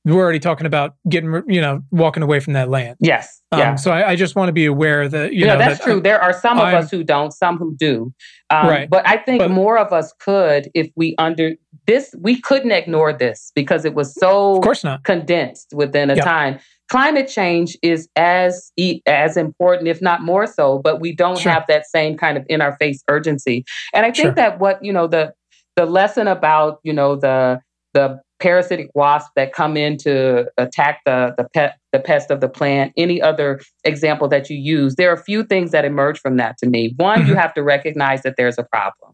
[0.06, 2.98] we're already talking about getting, you know, walking away from that land.
[3.00, 3.42] Yes.
[3.52, 3.76] Um, yeah.
[3.76, 5.98] So I, I, just want to be aware that, you yeah, know, that's that true.
[5.98, 8.14] I, there are some of I'm, us who don't, some who do.
[8.50, 8.90] Um, right.
[8.90, 11.56] But I think but, more of us could if we under
[11.86, 15.04] this, we couldn't ignore this because it was so of course not.
[15.04, 16.26] condensed within a yep.
[16.26, 16.60] time
[16.90, 18.72] climate change is as
[19.06, 21.52] as important if not more so but we don't sure.
[21.52, 23.64] have that same kind of in our face urgency
[23.94, 24.32] and i think sure.
[24.34, 25.34] that what you know the
[25.76, 27.60] the lesson about you know the
[27.94, 32.50] the parasitic wasps that come in to attack the the pet the pest of the
[32.50, 36.38] plant any other example that you use there are a few things that emerge from
[36.38, 37.30] that to me one mm-hmm.
[37.30, 39.14] you have to recognize that there's a problem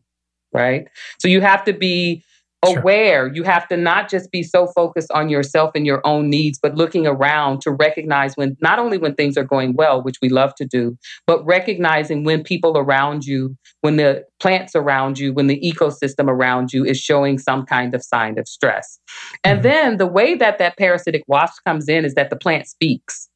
[0.53, 0.87] right
[1.19, 2.23] so you have to be
[2.65, 2.79] sure.
[2.79, 3.27] aware.
[3.33, 6.75] You have to not just be so focused on yourself and your own needs, but
[6.75, 10.53] looking around to recognize when not only when things are going well, which we love
[10.55, 10.97] to do,
[11.27, 16.73] but recognizing when people around you, when the plants around you, when the ecosystem around
[16.73, 18.99] you is showing some kind of sign of stress.
[19.43, 19.67] And mm-hmm.
[19.67, 23.29] then the way that that parasitic wasp comes in is that the plant speaks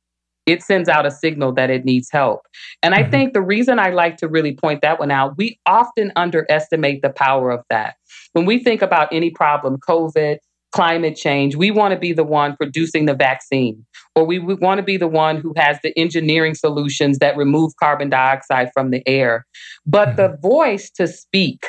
[0.50, 2.41] it sends out a signal that it needs help.
[2.82, 3.12] And I mm-hmm.
[3.12, 7.12] think the reason I like to really point that one out, we often underestimate the
[7.12, 7.95] power of that.
[8.34, 10.38] When we think about any problem, COVID,
[10.72, 13.86] climate change, we want to be the one producing the vaccine,
[14.16, 17.72] or we, we want to be the one who has the engineering solutions that remove
[17.80, 19.45] carbon dioxide from the air.
[19.86, 20.18] But mm-hmm.
[20.18, 21.66] the voice to speak,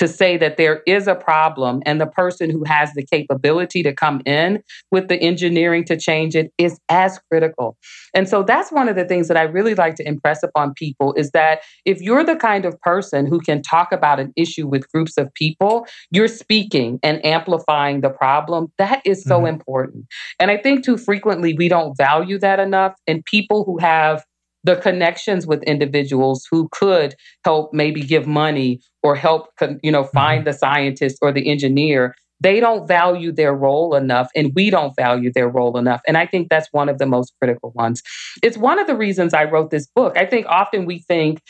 [0.00, 3.92] to say that there is a problem and the person who has the capability to
[3.92, 7.76] come in with the engineering to change it is as critical.
[8.14, 11.12] And so that's one of the things that I really like to impress upon people
[11.18, 14.90] is that if you're the kind of person who can talk about an issue with
[14.90, 18.72] groups of people, you're speaking and amplifying the problem.
[18.78, 19.48] That is so mm-hmm.
[19.48, 20.06] important.
[20.38, 22.94] And I think too frequently we don't value that enough.
[23.06, 24.24] And people who have
[24.64, 29.48] the connections with individuals who could help maybe give money or help
[29.82, 30.50] you know find mm-hmm.
[30.50, 35.30] the scientist or the engineer they don't value their role enough and we don't value
[35.32, 38.02] their role enough and i think that's one of the most critical ones.
[38.42, 40.16] It's one of the reasons i wrote this book.
[40.16, 41.40] I think often we think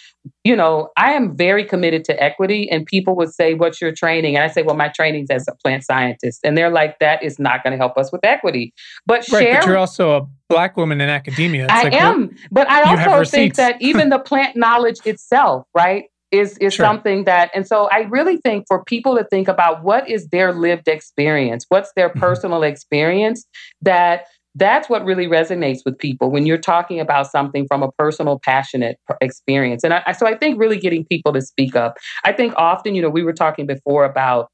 [0.45, 4.37] you know i am very committed to equity and people would say what's your training?
[4.37, 7.39] And i say well my training's as a plant scientist and they're like that is
[7.39, 8.73] not going to help us with equity.
[9.07, 11.65] But right, share but you're also a black woman in academia.
[11.65, 16.10] It's i like, am but i also think that even the plant knowledge itself right
[16.31, 16.85] is is sure.
[16.85, 20.53] something that and so i really think for people to think about what is their
[20.53, 22.21] lived experience what's their mm-hmm.
[22.21, 23.47] personal experience
[23.83, 24.27] that
[24.57, 28.99] that's what really resonates with people when you're talking about something from a personal passionate
[29.21, 32.95] experience and I, so i think really getting people to speak up i think often
[32.95, 34.49] you know we were talking before about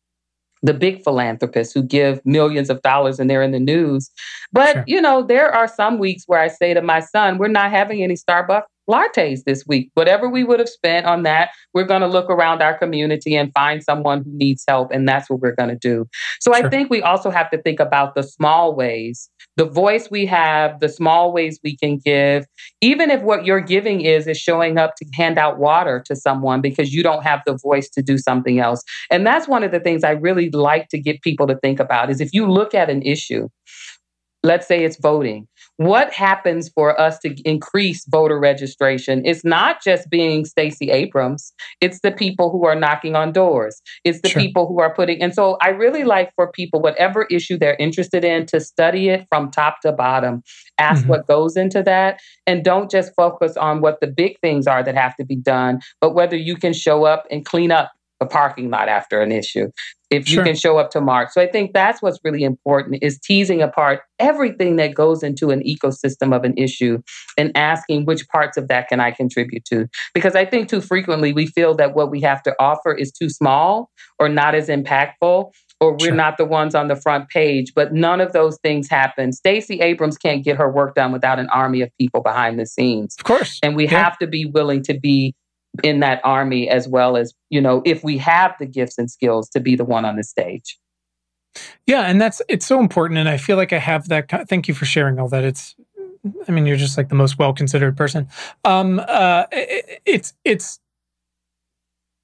[0.66, 4.10] the big philanthropists who give millions of dollars and they're in the news.
[4.52, 4.84] But, sure.
[4.86, 8.02] you know, there are some weeks where I say to my son, we're not having
[8.02, 9.90] any Starbucks lattes this week.
[9.94, 13.52] Whatever we would have spent on that, we're going to look around our community and
[13.52, 14.92] find someone who needs help.
[14.92, 16.06] And that's what we're going to do.
[16.40, 16.64] So sure.
[16.64, 20.80] I think we also have to think about the small ways, the voice we have,
[20.80, 22.46] the small ways we can give.
[22.80, 26.60] Even if what you're giving is, is showing up to hand out water to someone
[26.60, 28.82] because you don't have the voice to do something else.
[29.10, 32.10] And that's one of the things I really like to get people to think about
[32.10, 33.48] is if you look at an issue,
[34.42, 40.08] let's say it's voting what happens for us to increase voter registration It's not just
[40.08, 43.80] being Stacey Abrams, it's the people who are knocking on doors.
[44.04, 44.42] It's the sure.
[44.42, 48.24] people who are putting and so I really like for people whatever issue they're interested
[48.24, 50.42] in to study it from top to bottom.
[50.78, 51.10] Ask mm-hmm.
[51.10, 54.94] what goes into that and don't just focus on what the big things are that
[54.94, 58.70] have to be done, but whether you can show up and clean up a parking
[58.70, 59.68] lot after an issue
[60.10, 60.44] if you sure.
[60.44, 64.00] can show up to mark so i think that's what's really important is teasing apart
[64.18, 66.98] everything that goes into an ecosystem of an issue
[67.36, 71.32] and asking which parts of that can i contribute to because i think too frequently
[71.32, 75.52] we feel that what we have to offer is too small or not as impactful
[75.78, 76.14] or we're sure.
[76.14, 80.16] not the ones on the front page but none of those things happen stacey abrams
[80.16, 83.58] can't get her work done without an army of people behind the scenes of course
[83.62, 84.04] and we yeah.
[84.04, 85.34] have to be willing to be
[85.82, 89.48] in that army as well as you know if we have the gifts and skills
[89.50, 90.78] to be the one on the stage.
[91.86, 94.74] Yeah and that's it's so important and i feel like i have that thank you
[94.74, 95.44] for sharing all that.
[95.44, 95.74] It's
[96.48, 98.28] i mean you're just like the most well considered person.
[98.64, 100.80] Um uh it, it's it's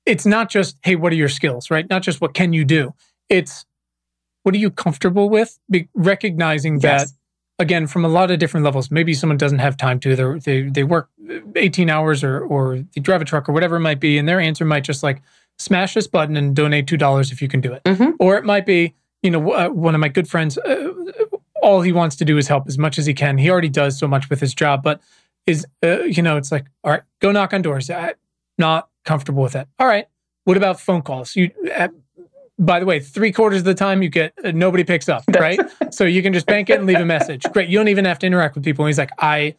[0.05, 1.89] it's not just hey what are your skills right?
[1.89, 2.95] Not just what can you do.
[3.29, 3.65] It's
[4.43, 5.59] what are you comfortable with?
[5.71, 6.83] Be- recognizing yes.
[6.83, 7.19] that
[7.59, 8.91] again from a lot of different levels.
[8.91, 10.39] Maybe someone doesn't have time to.
[10.41, 11.09] They they work
[11.57, 14.41] 18 hours or or they drive a truck or whatever it might be and their
[14.41, 15.23] answer might just like
[15.59, 17.83] smash this button and donate two dollars if you can do it.
[17.85, 18.11] Mm-hmm.
[18.19, 20.93] or it might be you know uh, one of my good friends uh,
[21.63, 23.39] all he wants to do is help as much as he can.
[23.39, 25.01] He already does so much with his job but
[25.47, 27.91] is uh, you know it's like all right go knock on doors.
[27.91, 28.15] I'm
[28.59, 29.69] not comfortable with that.
[29.79, 30.07] All right
[30.45, 31.37] what about phone calls?
[31.37, 31.89] You uh,
[32.63, 35.61] by the way, three quarters of the time you get uh, nobody picks up, right?
[35.91, 37.43] so you can just bank it and leave a message.
[37.53, 37.69] Great.
[37.69, 38.85] You don't even have to interact with people.
[38.85, 39.57] And he's like, I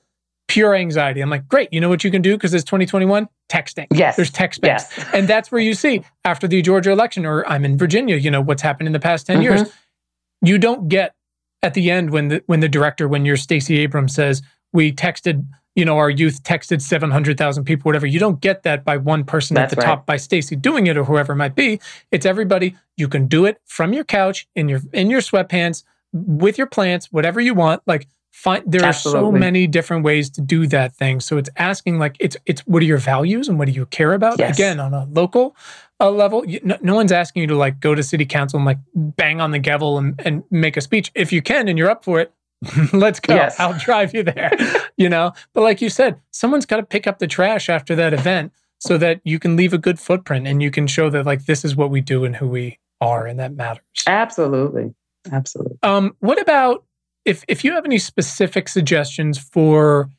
[0.48, 1.20] pure anxiety.
[1.20, 1.72] I'm like, great.
[1.74, 3.28] You know what you can do because it's 2021?
[3.50, 3.88] Texting.
[3.94, 4.16] Yes.
[4.16, 4.86] There's text banks.
[4.98, 5.10] Yes.
[5.14, 8.42] and that's where you see after the Georgia election, or I'm in Virginia, you know,
[8.42, 9.44] what's happened in the past 10 mm-hmm.
[9.44, 9.74] years.
[10.42, 11.14] You don't get
[11.62, 14.42] at the end when the when the director, when your Stacey Abrams says,
[14.72, 15.46] we texted
[15.76, 18.06] you know, our youth texted 700,000 people, whatever.
[18.06, 19.96] You don't get that by one person That's at the right.
[19.96, 21.80] top by Stacey doing it or whoever it might be.
[22.12, 22.76] It's everybody.
[22.96, 27.12] You can do it from your couch in your in your sweatpants with your plants,
[27.12, 27.82] whatever you want.
[27.88, 29.20] Like find there Absolutely.
[29.20, 31.20] are so many different ways to do that thing.
[31.20, 34.14] So it's asking like it's it's what are your values and what do you care
[34.14, 34.38] about?
[34.38, 34.58] Yes.
[34.58, 35.56] Again, on a local
[36.00, 38.66] uh, level, you, no, no, one's asking you to like go to city council and
[38.66, 41.12] like bang on the gavel and, and make a speech.
[41.16, 42.32] If you can and you're up for it,
[42.94, 43.36] let's go.
[43.36, 43.60] Yes.
[43.60, 44.52] I'll drive you there.
[44.98, 48.14] you know, but like you said, someone's got to pick up the trash after that
[48.14, 51.46] event so that you can leave a good footprint and you can show that like
[51.46, 53.84] this is what we do and who we are and that matters.
[54.08, 54.94] Absolutely.
[55.32, 55.78] Absolutely.
[55.84, 56.84] Um, what about
[57.26, 60.10] if if you have any specific suggestions for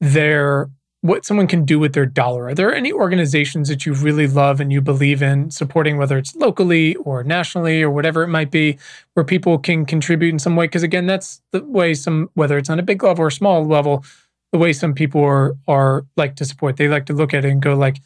[0.00, 0.70] their
[1.04, 2.46] what someone can do with their dollar?
[2.46, 6.34] Are there any organizations that you really love and you believe in supporting, whether it's
[6.34, 8.78] locally or nationally or whatever it might be,
[9.12, 10.64] where people can contribute in some way?
[10.64, 13.66] Because again, that's the way some, whether it's on a big level or a small
[13.66, 14.02] level,
[14.50, 16.78] the way some people are are like to support.
[16.78, 17.98] They like to look at it and go like,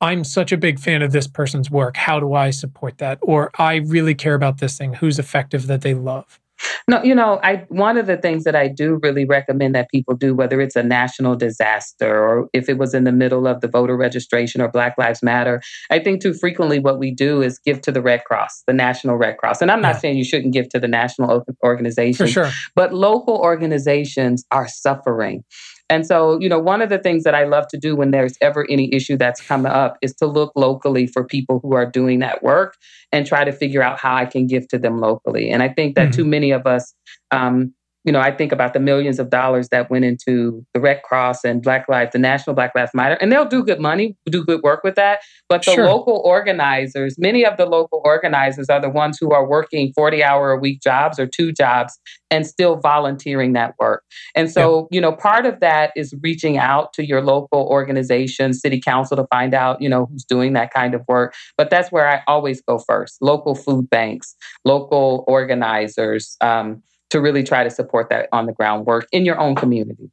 [0.00, 1.96] I'm such a big fan of this person's work.
[1.96, 3.18] How do I support that?
[3.20, 4.94] Or I really care about this thing.
[4.94, 6.38] Who's effective that they love?
[6.86, 10.14] No, you know, I one of the things that I do really recommend that people
[10.14, 13.68] do, whether it's a national disaster or if it was in the middle of the
[13.68, 17.80] voter registration or Black Lives Matter, I think too frequently what we do is give
[17.82, 19.62] to the Red Cross, the National Red Cross.
[19.62, 20.00] And I'm not yeah.
[20.00, 22.50] saying you shouldn't give to the national organization, sure.
[22.74, 25.44] but local organizations are suffering.
[25.90, 28.36] And so, you know, one of the things that I love to do when there's
[28.40, 32.20] ever any issue that's come up is to look locally for people who are doing
[32.20, 32.76] that work
[33.12, 35.50] and try to figure out how I can give to them locally.
[35.50, 36.16] And I think that mm-hmm.
[36.16, 36.94] too many of us
[37.30, 37.74] um,
[38.04, 41.44] you know, I think about the millions of dollars that went into the Red Cross
[41.44, 44.62] and Black Lives, the National Black Lives Matter, and they'll do good money, do good
[44.62, 45.20] work with that.
[45.48, 45.86] But the sure.
[45.86, 50.52] local organizers, many of the local organizers are the ones who are working 40 hour
[50.52, 51.98] a week jobs or two jobs
[52.30, 54.02] and still volunteering that work.
[54.34, 54.96] And so, yeah.
[54.96, 59.26] you know, part of that is reaching out to your local organization, city council to
[59.28, 61.34] find out, you know, who's doing that kind of work.
[61.56, 64.34] But that's where I always go first local food banks,
[64.64, 66.36] local organizers.
[66.42, 70.10] Um, to really try to support that on the ground work in your own community.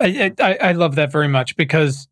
[0.00, 2.08] I, I, I love that very much because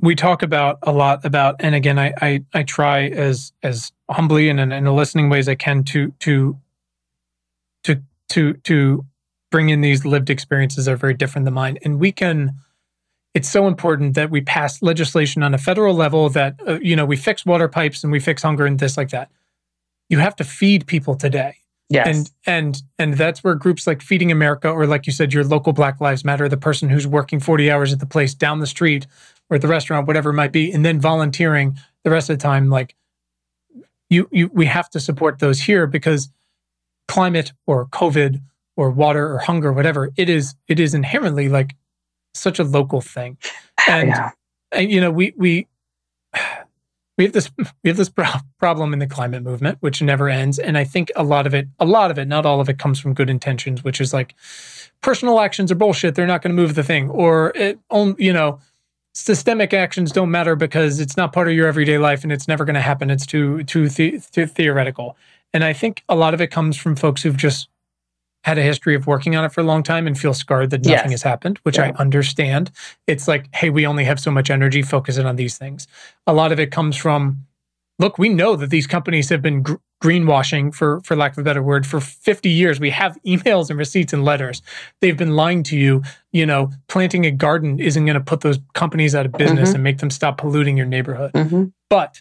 [0.00, 4.48] we talk about a lot about, and again, I, I, I try as as humbly
[4.48, 6.58] and in, in the listening ways I can to to
[7.84, 9.06] to to to
[9.50, 12.56] bring in these lived experiences that are very different than mine, and we can.
[13.34, 17.06] It's so important that we pass legislation on a federal level that uh, you know
[17.06, 19.30] we fix water pipes and we fix hunger and this like that.
[20.08, 21.61] You have to feed people today
[21.92, 22.06] Yes.
[22.06, 25.72] And and and that's where groups like Feeding America or like you said, your local
[25.72, 29.06] Black Lives Matter, the person who's working 40 hours at the place down the street
[29.50, 32.42] or at the restaurant, whatever it might be, and then volunteering the rest of the
[32.42, 32.96] time, like
[34.08, 36.30] you you we have to support those here because
[37.08, 38.40] climate or COVID
[38.76, 41.76] or water or hunger, whatever, it is it is inherently like
[42.34, 43.36] such a local thing.
[43.88, 44.30] And, yeah.
[44.70, 45.66] and you know, we we
[47.18, 48.26] we have this we have this pro-
[48.58, 51.68] problem in the climate movement which never ends and i think a lot of it
[51.78, 54.34] a lot of it not all of it comes from good intentions which is like
[55.00, 57.78] personal actions are bullshit they're not going to move the thing or it
[58.18, 58.58] you know
[59.14, 62.64] systemic actions don't matter because it's not part of your everyday life and it's never
[62.64, 65.16] going to happen it's too too, the, too theoretical.
[65.54, 67.68] And i think a lot of it comes from folks who've just
[68.44, 70.84] had a history of working on it for a long time and feel scarred that
[70.84, 71.22] nothing yes.
[71.22, 71.86] has happened, which yeah.
[71.86, 72.70] I understand.
[73.06, 75.86] It's like, hey, we only have so much energy, focus it on these things.
[76.26, 77.46] A lot of it comes from,
[77.98, 81.42] look, we know that these companies have been gr- greenwashing, for for lack of a
[81.44, 82.80] better word, for 50 years.
[82.80, 84.60] We have emails and receipts and letters.
[85.00, 86.02] They've been lying to you.
[86.32, 89.76] You know, planting a garden isn't going to put those companies out of business mm-hmm.
[89.76, 91.32] and make them stop polluting your neighborhood.
[91.32, 91.66] Mm-hmm.
[91.88, 92.20] But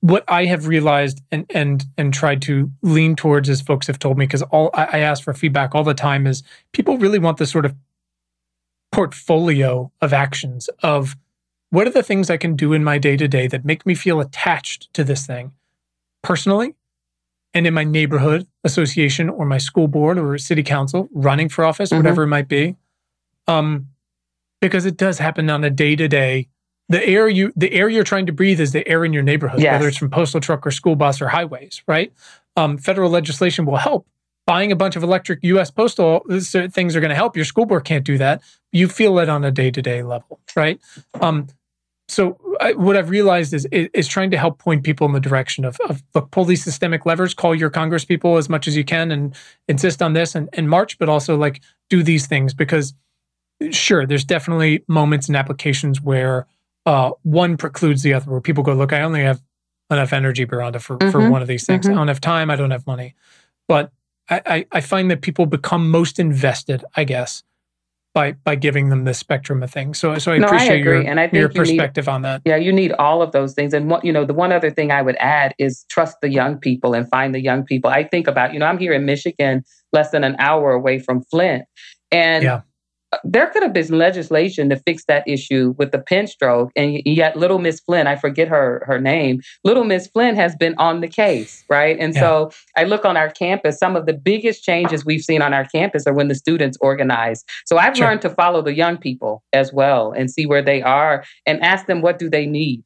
[0.00, 4.18] what I have realized and and and tried to lean towards as folks have told
[4.18, 7.38] me because all I, I ask for feedback all the time is people really want
[7.38, 7.74] this sort of
[8.92, 11.16] portfolio of actions of
[11.70, 13.94] what are the things I can do in my day to day that make me
[13.94, 15.52] feel attached to this thing
[16.22, 16.74] personally
[17.54, 21.90] and in my neighborhood association or my school board or city council running for office,
[21.90, 21.98] mm-hmm.
[21.98, 22.76] whatever it might be.
[23.46, 23.88] Um,
[24.60, 26.48] because it does happen on a day to day
[26.90, 29.62] the air you the air you're trying to breathe is the air in your neighborhood,
[29.62, 29.72] yes.
[29.72, 32.12] whether it's from postal truck or school bus or highways, right?
[32.56, 34.06] Um, federal legislation will help.
[34.46, 35.70] Buying a bunch of electric U.S.
[35.70, 37.36] postal things are going to help.
[37.36, 38.42] Your school board can't do that.
[38.72, 40.80] You feel it on a day to day level, right?
[41.20, 41.46] Um,
[42.08, 45.20] so I, what I've realized is, is, is trying to help point people in the
[45.20, 48.76] direction of, of look, pull these systemic levers, call your Congress people as much as
[48.76, 49.36] you can, and
[49.68, 52.94] insist on this and, and march, but also like do these things because
[53.70, 56.48] sure, there's definitely moments and applications where
[56.90, 59.40] uh, one precludes the other, where people go, look, I only have
[59.92, 61.10] enough energy, Beronda, for, mm-hmm.
[61.12, 61.84] for one of these things.
[61.84, 61.94] Mm-hmm.
[61.94, 62.50] I don't have time.
[62.50, 63.14] I don't have money.
[63.68, 63.92] But
[64.28, 67.44] I, I, I find that people become most invested, I guess,
[68.12, 70.00] by by giving them this spectrum of things.
[70.00, 72.42] So so I no, appreciate I your and I think your perspective need, on that.
[72.44, 73.72] Yeah, you need all of those things.
[73.72, 76.58] And what you know, the one other thing I would add is trust the young
[76.58, 77.88] people and find the young people.
[77.88, 79.62] I think about, you know, I'm here in Michigan,
[79.92, 81.66] less than an hour away from Flint.
[82.10, 82.62] And yeah
[83.24, 87.36] there could have been legislation to fix that issue with the pen stroke and yet
[87.36, 91.08] little miss Flint i forget her her name little miss Flint has been on the
[91.08, 92.20] case right and yeah.
[92.20, 95.64] so i look on our campus some of the biggest changes we've seen on our
[95.66, 98.06] campus are when the students organize so i've sure.
[98.06, 101.86] learned to follow the young people as well and see where they are and ask
[101.86, 102.82] them what do they need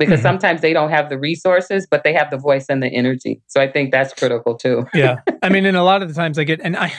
[0.00, 0.22] because mm-hmm.
[0.22, 3.40] sometimes they don't have the resources, but they have the voice and the energy.
[3.46, 4.86] So I think that's critical too.
[4.94, 6.92] yeah, I mean, and a lot of the times I get, and I,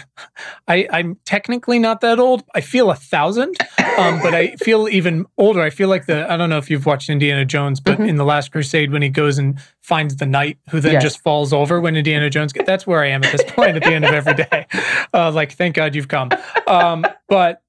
[0.68, 2.44] I, I'm technically not that old.
[2.56, 3.58] I feel a thousand,
[3.98, 5.62] um, but I feel even older.
[5.62, 8.08] I feel like the I don't know if you've watched Indiana Jones, but mm-hmm.
[8.08, 11.04] in the Last Crusade when he goes and finds the knight who then yes.
[11.04, 12.54] just falls over when Indiana Jones.
[12.54, 14.68] Gets, that's where I am at this point at the end of every day.
[15.14, 16.30] Uh, like, thank God you've come.
[16.68, 17.61] Um, but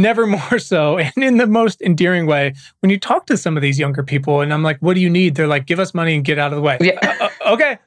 [0.00, 2.54] never more so and in the most endearing way.
[2.80, 5.10] When you talk to some of these younger people and i'm like what do you
[5.10, 5.34] need?
[5.34, 6.78] They're like give us money and get out of the way.
[6.80, 6.98] Yeah.
[7.20, 7.78] uh, uh okay.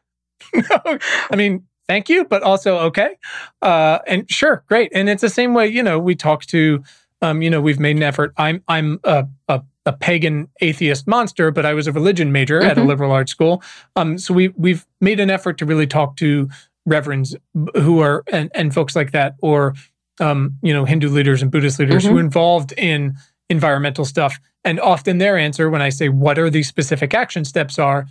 [1.32, 3.18] I mean thank you but also okay.
[3.62, 4.92] Uh, and sure great.
[4.94, 6.84] And it's the same way you know we talk to
[7.22, 8.34] um, you know we've made an effort.
[8.38, 12.70] I'm i'm a, a, a pagan atheist monster but i was a religion major mm-hmm.
[12.70, 12.90] at a mm-hmm.
[12.90, 13.64] liberal arts school.
[13.96, 16.50] Um, so we we've made an effort to really talk to
[16.86, 17.36] reverends
[17.76, 19.76] who are and, and folks like that or
[20.20, 22.12] um, you know, Hindu leaders and Buddhist leaders mm-hmm.
[22.12, 23.16] who are involved in
[23.50, 24.40] environmental stuff.
[24.64, 28.08] And often their answer when I say, what are these specific action steps are,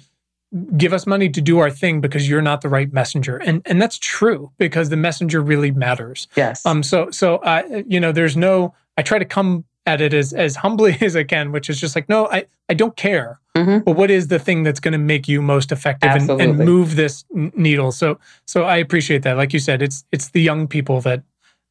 [0.77, 3.37] give us money to do our thing because you're not the right messenger.
[3.37, 6.27] And and that's true because the messenger really matters.
[6.37, 6.67] Yes.
[6.67, 10.33] Um so so uh, you know there's no I try to come at it as
[10.33, 13.39] as humbly as I can, which is just like, no, I I don't care.
[13.57, 13.85] Mm-hmm.
[13.85, 16.95] But what is the thing that's going to make you most effective and, and, move
[16.95, 17.91] this needle?
[17.91, 19.37] So so I appreciate that.
[19.37, 21.23] Like you said, it's it's the young people that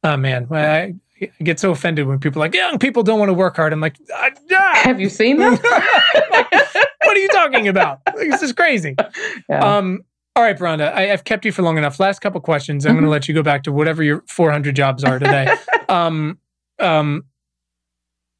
[0.02, 3.28] Oh man, I, I get so offended when people are like young people don't want
[3.28, 3.72] to work hard.
[3.72, 4.30] I'm like, ah,
[4.74, 5.56] have you seen them?
[5.58, 8.00] what are you talking about?
[8.16, 8.96] this is crazy.
[9.48, 9.76] Yeah.
[9.76, 10.04] Um,
[10.36, 11.98] all right, Beronda, I, have kept you for long enough.
[12.00, 12.86] Last couple questions.
[12.86, 12.96] I'm mm-hmm.
[12.98, 15.54] going to let you go back to whatever your 400 jobs are today.
[15.88, 16.38] um,
[16.78, 17.24] um,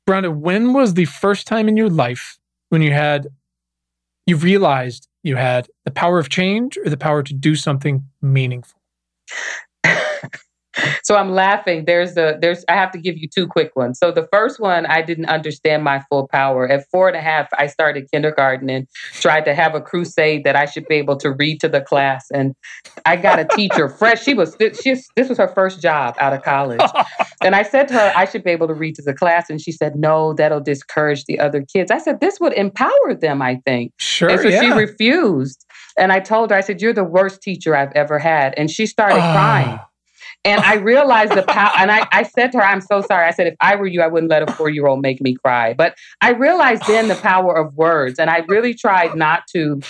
[0.07, 2.39] when was the first time in your life
[2.71, 3.29] when you had,
[4.27, 8.81] you realized you had the power of change or the power to do something meaningful?
[11.03, 11.85] so I'm laughing.
[11.85, 13.99] There's a there's I have to give you two quick ones.
[13.99, 16.68] So the first one, I didn't understand my full power.
[16.68, 20.57] At four and a half, I started kindergarten and tried to have a crusade that
[20.57, 22.26] I should be able to read to the class.
[22.33, 22.55] And
[23.07, 24.22] I got a teacher fresh.
[24.22, 26.81] She was she, this was her first job out of college.
[27.43, 29.51] and I said to her, I should be able to read to the class.
[29.51, 31.91] And she said, No, that'll discourage the other kids.
[31.91, 33.93] I said, This would empower them, I think.
[33.99, 34.31] Sure.
[34.31, 34.61] And so yeah.
[34.61, 35.64] she refused.
[35.99, 38.55] And I told her, I said, You're the worst teacher I've ever had.
[38.57, 39.33] And she started oh.
[39.33, 39.81] crying.
[40.45, 43.26] And I realized the power, and I, I said to her, I'm so sorry.
[43.26, 45.34] I said, if I were you, I wouldn't let a four year old make me
[45.34, 45.74] cry.
[45.74, 48.18] But I realized then the power of words.
[48.18, 49.80] And I really tried not to.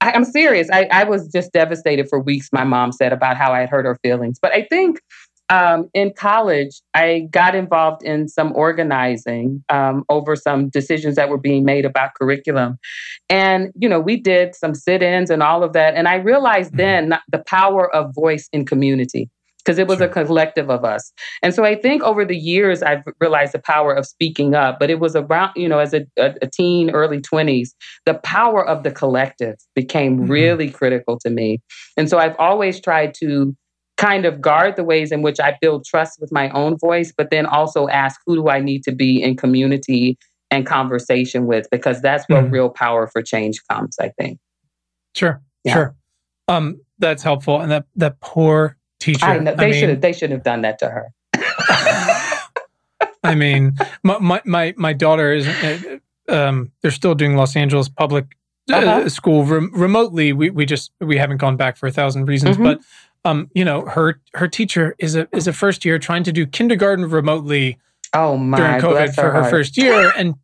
[0.00, 0.68] I, am serious.
[0.70, 3.86] I, I was just devastated for weeks, my mom said, about how I had hurt
[3.86, 4.38] her feelings.
[4.40, 5.00] But I think
[5.48, 11.38] um, in college, I got involved in some organizing um, over some decisions that were
[11.38, 12.78] being made about curriculum.
[13.28, 15.94] And, you know, we did some sit ins and all of that.
[15.94, 17.10] And I realized mm-hmm.
[17.10, 19.30] then the power of voice in community
[19.66, 20.06] because it was sure.
[20.06, 21.12] a collective of us.
[21.42, 24.90] And so I think over the years, I've realized the power of speaking up, but
[24.90, 27.70] it was around, you know, as a, a, teen, early 20s,
[28.04, 30.30] the power of the collective became mm-hmm.
[30.30, 31.60] really critical to me.
[31.96, 33.56] And so I've always tried to
[33.96, 37.30] kind of guard the ways in which I build trust with my own voice, but
[37.30, 40.16] then also ask who do I need to be in community
[40.48, 42.52] and conversation with, because that's where mm-hmm.
[42.52, 44.38] real power for change comes, I think.
[45.16, 45.72] Sure, yeah.
[45.72, 45.96] sure.
[46.46, 47.60] Um, that's helpful.
[47.60, 49.24] And that that poor teacher.
[49.24, 51.12] I know they should have they shouldn't have done that to her.
[53.22, 57.88] I mean, my, my my my daughter is uh, um, they're still doing Los Angeles
[57.88, 58.36] public
[58.70, 59.08] uh, uh-huh.
[59.08, 60.32] school rem- remotely.
[60.32, 62.64] We we just we haven't gone back for a thousand reasons, mm-hmm.
[62.64, 62.80] but
[63.24, 66.46] um, you know, her her teacher is a is a first year trying to do
[66.46, 67.78] kindergarten remotely.
[68.12, 68.56] Oh my!
[68.56, 70.34] During COVID for her, her first year, and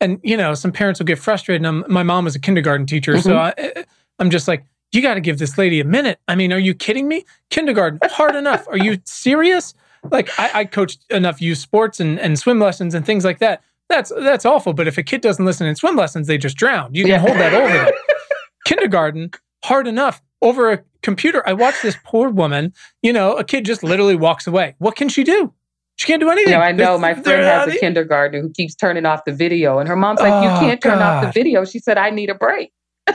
[0.00, 1.64] and you know, some parents will get frustrated.
[1.64, 3.22] And I'm, my mom was a kindergarten teacher, mm-hmm.
[3.22, 3.84] so I,
[4.18, 6.20] I'm just like, you got to give this lady a minute.
[6.28, 7.24] I mean, are you kidding me?
[7.50, 8.68] Kindergarten, hard enough.
[8.68, 9.74] Are you serious?
[10.10, 13.62] Like, I, I coached enough youth sports and, and swim lessons and things like that.
[13.88, 14.72] That's that's awful.
[14.72, 16.94] But if a kid doesn't listen in swim lessons, they just drown.
[16.94, 17.18] You can yeah.
[17.18, 17.92] hold that over them.
[18.66, 19.30] Kindergarten,
[19.64, 20.22] hard enough.
[20.40, 22.72] Over a computer, I watched this poor woman.
[23.02, 24.74] You know, a kid just literally walks away.
[24.78, 25.52] What can she do?
[25.96, 26.52] She can't do anything.
[26.52, 26.98] No, I know.
[26.98, 30.42] My friend has a kindergartner who keeps turning off the video, and her mom's like,
[30.42, 31.24] "You oh, can't turn God.
[31.24, 32.72] off the video." She said, "I need a break."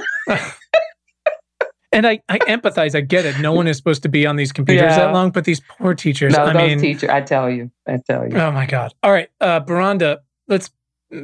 [1.97, 2.93] and I, I empathize.
[2.93, 3.39] I get it.
[3.39, 4.97] No one is supposed to be on these computers yeah.
[4.97, 6.33] that long, but these poor teachers.
[6.33, 7.09] No, I those mean, teachers.
[7.09, 7.71] I tell you.
[7.87, 8.37] I tell you.
[8.37, 8.93] Oh my God.
[9.01, 10.21] All right, uh, Beronda.
[10.47, 10.69] Let's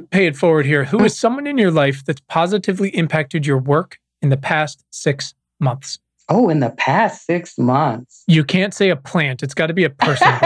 [0.09, 0.85] pay it forward here.
[0.85, 5.35] Who is someone in your life that's positively impacted your work in the past six
[5.59, 5.99] months?
[6.27, 8.23] Oh, in the past six months.
[8.25, 9.43] You can't say a plant.
[9.43, 10.27] It's got to be a person.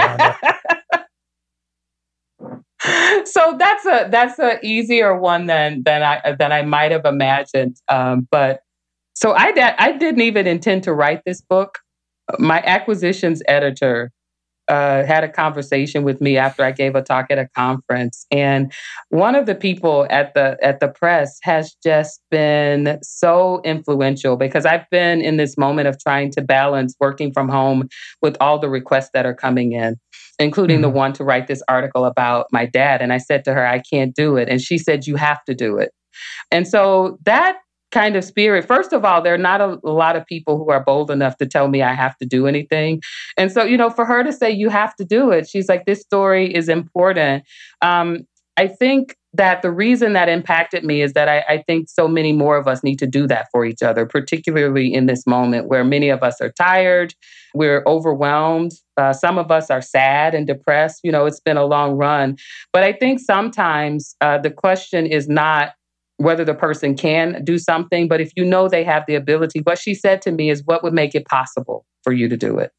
[3.25, 7.77] so that's a that's a easier one than than I than I might have imagined.
[7.87, 8.63] Um, but
[9.17, 11.79] so I I didn't even intend to write this book.
[12.37, 14.11] My acquisitions editor
[14.67, 18.71] uh, had a conversation with me after I gave a talk at a conference, and
[19.09, 24.67] one of the people at the at the press has just been so influential because
[24.67, 27.87] I've been in this moment of trying to balance working from home
[28.21, 29.95] with all the requests that are coming in,
[30.37, 30.83] including mm-hmm.
[30.83, 33.01] the one to write this article about my dad.
[33.01, 35.55] And I said to her, I can't do it, and she said, You have to
[35.55, 35.89] do it.
[36.51, 37.57] And so that
[37.91, 38.65] kind of spirit.
[38.65, 41.45] First of all, there are not a, lot of people who are bold enough to
[41.45, 43.01] tell me I have to do anything.
[43.37, 45.85] And so, you know, for her to say you have to do it, she's like,
[45.85, 47.43] this story is important.
[47.81, 48.27] Um,
[48.57, 52.33] I think that the reason that impacted me is that I, I, think so many
[52.33, 55.83] more of us need to do that for each other, particularly in this moment where
[55.83, 57.13] many of us are tired,
[57.53, 58.71] we're overwhelmed.
[58.97, 61.01] Uh, some of us are sad and depressed.
[61.03, 62.37] You know, it's been a long run.
[62.73, 65.73] But I think sometimes uh, the question is not
[66.17, 69.77] whether the person can do something, but if you know they have the ability, what
[69.77, 72.71] she said to me is what would make it possible for you to do it.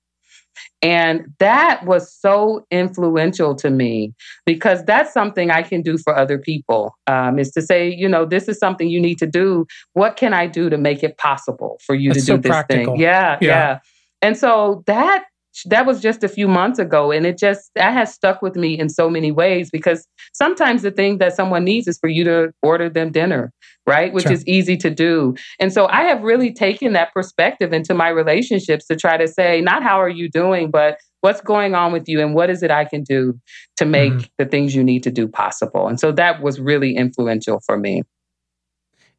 [0.80, 4.14] And that was so influential to me
[4.46, 6.96] because that's something I can do for other people.
[7.06, 9.66] Um, is to say, you know, this is something you need to do.
[9.94, 12.50] What can I do to make it possible for you that's to do so this
[12.50, 12.94] practical.
[12.94, 13.02] thing?
[13.02, 13.78] Yeah, yeah, yeah.
[14.22, 15.24] And so that
[15.66, 18.78] that was just a few months ago and it just that has stuck with me
[18.78, 22.52] in so many ways because sometimes the thing that someone needs is for you to
[22.62, 23.52] order them dinner
[23.86, 24.32] right which sure.
[24.32, 28.86] is easy to do and so i have really taken that perspective into my relationships
[28.86, 32.20] to try to say not how are you doing but what's going on with you
[32.20, 33.34] and what is it i can do
[33.76, 34.26] to make mm-hmm.
[34.38, 38.02] the things you need to do possible and so that was really influential for me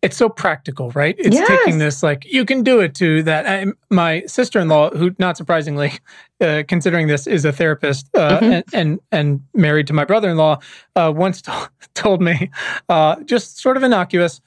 [0.02, 1.16] it's so practical, right?
[1.18, 1.48] It's yes.
[1.48, 3.46] taking this like you can do it to that.
[3.46, 5.94] I, my sister-in-law, who not surprisingly,
[6.42, 8.52] uh, considering this is a therapist uh, mm-hmm.
[8.54, 10.60] and, and, and married to my brother-in-law,
[10.96, 11.52] uh, once t-
[11.94, 12.50] told me,
[12.88, 14.42] uh, just sort of innocuous,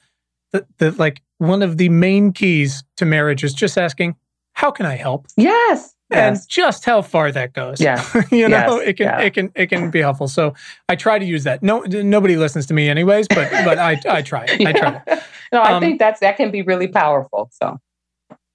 [0.51, 4.15] that, that like one of the main keys to marriage is just asking,
[4.53, 7.79] "How can I help?" Yes and just how far that goes.
[7.81, 8.89] Yeah, you know, yes.
[8.89, 9.19] it can yeah.
[9.19, 10.27] it can it can be helpful.
[10.27, 10.53] So
[10.89, 11.63] I try to use that.
[11.63, 14.45] No, nobody listens to me anyways, but but I I try.
[14.59, 14.69] yeah.
[14.69, 15.01] I try.
[15.51, 17.47] No, I um, think that's that can be really powerful.
[17.51, 17.77] So,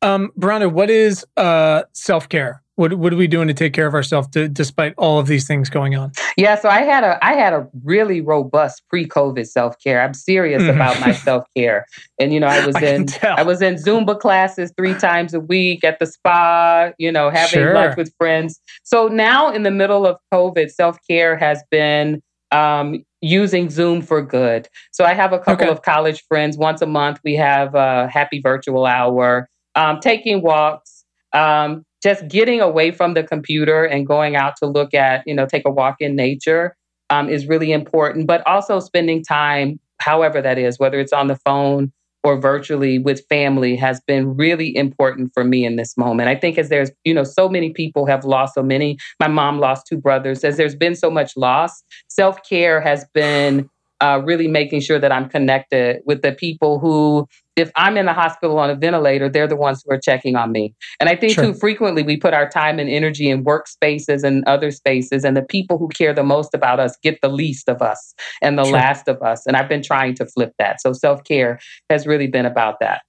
[0.03, 2.61] um, Beronda, what is uh self care?
[2.79, 5.49] What what are we doing to take care of ourselves to, despite all of these
[5.49, 6.13] things going on?
[6.37, 10.01] Yeah, so I had a I had a really robust pre-COVID self-care.
[10.01, 10.77] I'm serious mm-hmm.
[10.77, 11.87] about my self-care.
[12.21, 15.41] And you know, I was I in I was in Zumba classes 3 times a
[15.41, 17.75] week at the spa, you know, having sure.
[17.75, 18.61] lunch with friends.
[18.85, 22.23] So now in the middle of COVID, self-care has been
[22.53, 24.69] um, using Zoom for good.
[24.93, 25.69] So I have a couple okay.
[25.69, 26.57] of college friends.
[26.57, 32.61] Once a month, we have a happy virtual hour, um, taking walks, um, just getting
[32.61, 35.97] away from the computer and going out to look at, you know, take a walk
[36.01, 36.77] in nature
[37.11, 41.37] um, is really important, but also spending time, however that is, whether it's on the
[41.37, 41.93] phone
[42.25, 46.29] or virtually with family has been really important for me in this moment.
[46.29, 48.99] I think as there's, you know, so many people have lost so many.
[49.21, 50.45] My mom lost two brothers.
[50.45, 53.71] As there's been so much loss, self care has been
[54.01, 57.27] uh, really making sure that I'm connected with the people who,
[57.57, 60.53] if I'm in the hospital on a ventilator, they're the ones who are checking on
[60.53, 60.75] me.
[61.01, 61.47] And I think sure.
[61.47, 65.43] too frequently we put our time and energy in workspaces and other spaces, and the
[65.43, 68.75] people who care the most about us get the least of us and the sure.
[68.75, 69.47] last of us.
[69.47, 70.81] And I've been trying to flip that.
[70.81, 71.59] So self care
[71.91, 73.03] has really been about that.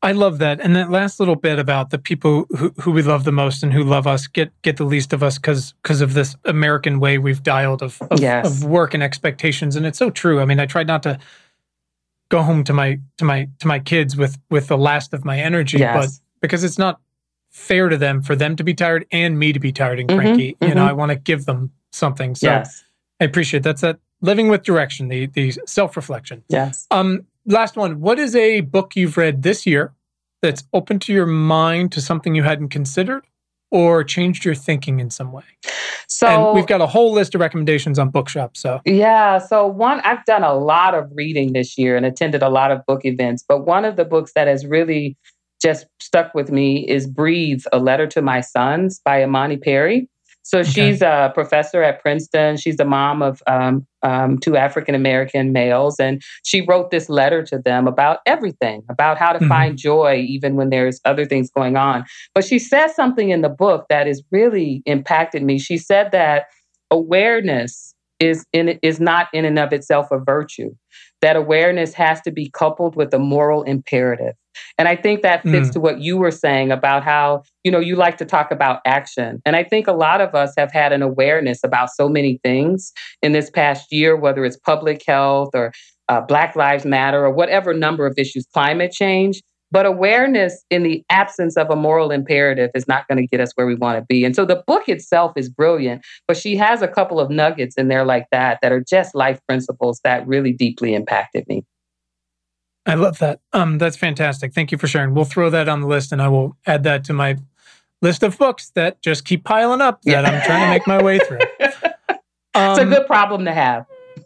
[0.00, 3.24] I love that, and that last little bit about the people who, who we love
[3.24, 6.14] the most and who love us get get the least of us because because of
[6.14, 8.46] this American way we've dialed of of, yes.
[8.46, 10.40] of, work and expectations, and it's so true.
[10.40, 11.18] I mean, I tried not to
[12.28, 15.40] go home to my to my to my kids with with the last of my
[15.40, 15.96] energy, yes.
[15.96, 17.00] but because it's not
[17.50, 20.20] fair to them for them to be tired and me to be tired and mm-hmm,
[20.20, 20.52] cranky.
[20.54, 22.36] Mm-hmm, you know, I want to give them something.
[22.36, 22.84] So yes.
[23.20, 26.44] I appreciate that's that living with direction, the the self reflection.
[26.48, 26.86] Yes.
[26.90, 28.00] Um, last one.
[28.00, 29.94] What is a book you've read this year
[30.42, 33.26] that's opened to your mind to something you hadn't considered
[33.70, 35.44] or changed your thinking in some way?
[36.06, 38.56] So and we've got a whole list of recommendations on Bookshop.
[38.56, 42.48] So yeah, so one I've done a lot of reading this year and attended a
[42.48, 45.16] lot of book events, but one of the books that has really
[45.60, 50.08] just stuck with me is "Breathe: A Letter to My Sons" by Imani Perry.
[50.48, 50.70] So okay.
[50.70, 52.56] she's a professor at Princeton.
[52.56, 56.00] She's the mom of um, um, two African American males.
[56.00, 59.48] And she wrote this letter to them about everything, about how to mm-hmm.
[59.48, 62.06] find joy even when there's other things going on.
[62.34, 65.58] But she says something in the book that has really impacted me.
[65.58, 66.46] She said that
[66.90, 70.70] awareness is in is not in and of itself a virtue.
[71.22, 74.34] That awareness has to be coupled with a moral imperative.
[74.76, 75.72] And I think that fits mm.
[75.74, 79.40] to what you were saying about how, you know, you like to talk about action.
[79.44, 82.92] And I think a lot of us have had an awareness about so many things
[83.22, 85.72] in this past year, whether it's public health or
[86.08, 89.42] uh, Black Lives Matter or whatever number of issues, climate change.
[89.70, 93.52] But awareness in the absence of a moral imperative is not going to get us
[93.54, 94.24] where we want to be.
[94.24, 97.88] And so the book itself is brilliant, but she has a couple of nuggets in
[97.88, 101.64] there like that that are just life principles that really deeply impacted me.
[102.86, 103.40] I love that.
[103.52, 104.54] Um, that's fantastic.
[104.54, 105.12] Thank you for sharing.
[105.12, 107.36] We'll throw that on the list, and I will add that to my
[108.00, 111.18] list of books that just keep piling up that I'm trying to make my way
[111.18, 111.40] through.
[111.60, 111.68] Um,
[112.54, 113.84] it's a good problem to have.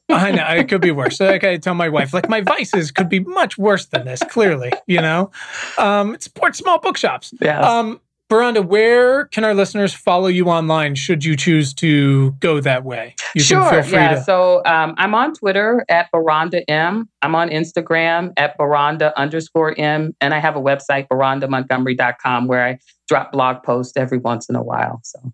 [0.08, 1.16] I know it could be worse.
[1.16, 4.20] So like I tell my wife, like my vices could be much worse than this.
[4.30, 5.30] Clearly, you know,
[5.78, 7.32] um, support small bookshops.
[7.40, 7.60] Yeah.
[7.60, 12.82] Um, Beronda, where can our listeners follow you online should you choose to go that
[12.82, 13.14] way?
[13.34, 13.84] You sure.
[13.84, 14.14] yeah.
[14.14, 17.10] To- so um, I'm on Twitter at Beronda M.
[17.20, 20.16] I'm on Instagram at Beronda underscore M.
[20.22, 24.62] And I have a website, BerondaMontgomery.com, where I drop blog posts every once in a
[24.62, 25.00] while.
[25.04, 25.32] So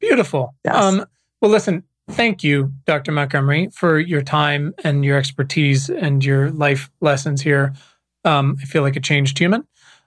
[0.00, 0.54] beautiful.
[0.64, 0.74] Yes.
[0.74, 1.04] Um,
[1.42, 3.12] well, listen, thank you, Dr.
[3.12, 7.74] Montgomery, for your time and your expertise and your life lessons here.
[8.24, 9.66] Um, I feel like a changed human.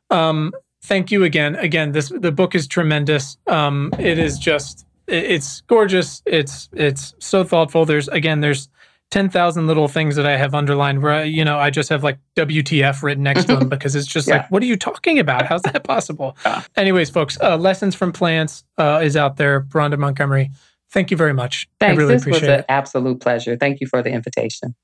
[0.09, 0.51] Um,
[0.83, 1.55] thank you again.
[1.55, 3.37] Again, this the book is tremendous.
[3.47, 6.21] Um, it is just it's gorgeous.
[6.25, 7.85] It's it's so thoughtful.
[7.85, 8.69] There's again, there's
[9.09, 12.03] ten thousand little things that I have underlined where I, you know I just have
[12.03, 14.37] like WTF written next to them because it's just yeah.
[14.37, 15.45] like, what are you talking about?
[15.45, 16.37] How's that possible?
[16.45, 16.63] Yeah.
[16.75, 19.61] Anyways, folks, uh, lessons from plants uh, is out there.
[19.61, 20.51] Beronda Montgomery,
[20.91, 21.67] thank you very much.
[21.79, 21.97] Thanks.
[21.97, 22.65] I really this appreciate was an it.
[22.69, 23.57] absolute pleasure.
[23.57, 24.75] Thank you for the invitation.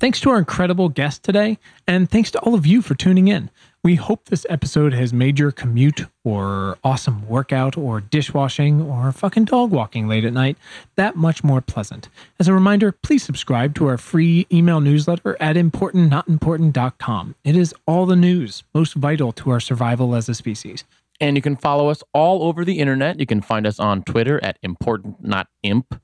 [0.00, 3.48] Thanks to our incredible guest today, and thanks to all of you for tuning in.
[3.82, 9.44] We hope this episode has made your commute or awesome workout or dishwashing or fucking
[9.44, 10.56] dog walking late at night
[10.96, 12.08] that much more pleasant.
[12.40, 17.34] As a reminder, please subscribe to our free email newsletter at importantnotimportant.com.
[17.44, 20.84] It is all the news most vital to our survival as a species.
[21.20, 23.20] And you can follow us all over the internet.
[23.20, 26.00] You can find us on Twitter at important not imp.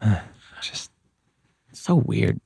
[0.60, 0.90] Just
[1.72, 2.40] so weird.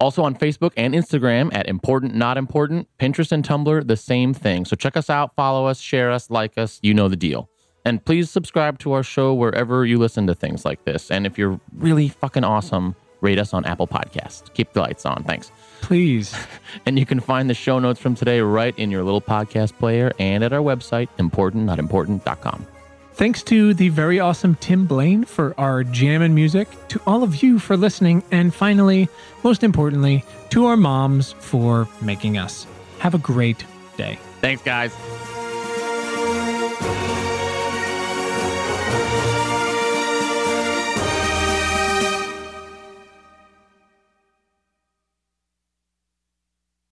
[0.00, 4.64] Also on Facebook and Instagram at Important Not Important, Pinterest and Tumblr, the same thing.
[4.64, 6.78] So check us out, follow us, share us, like us.
[6.82, 7.50] You know the deal.
[7.84, 11.10] And please subscribe to our show wherever you listen to things like this.
[11.10, 14.52] And if you're really fucking awesome, rate us on Apple Podcasts.
[14.54, 15.24] Keep the lights on.
[15.24, 15.50] Thanks.
[15.80, 16.34] Please.
[16.86, 20.12] and you can find the show notes from today right in your little podcast player
[20.18, 22.66] and at our website, importantnotimportant.com.
[23.14, 27.42] Thanks to the very awesome Tim Blaine for our jam and music, to all of
[27.42, 29.10] you for listening, and finally,
[29.42, 32.66] most importantly, to our moms for making us.
[33.00, 33.62] Have a great
[33.98, 34.18] day.
[34.40, 34.94] Thanks, guys.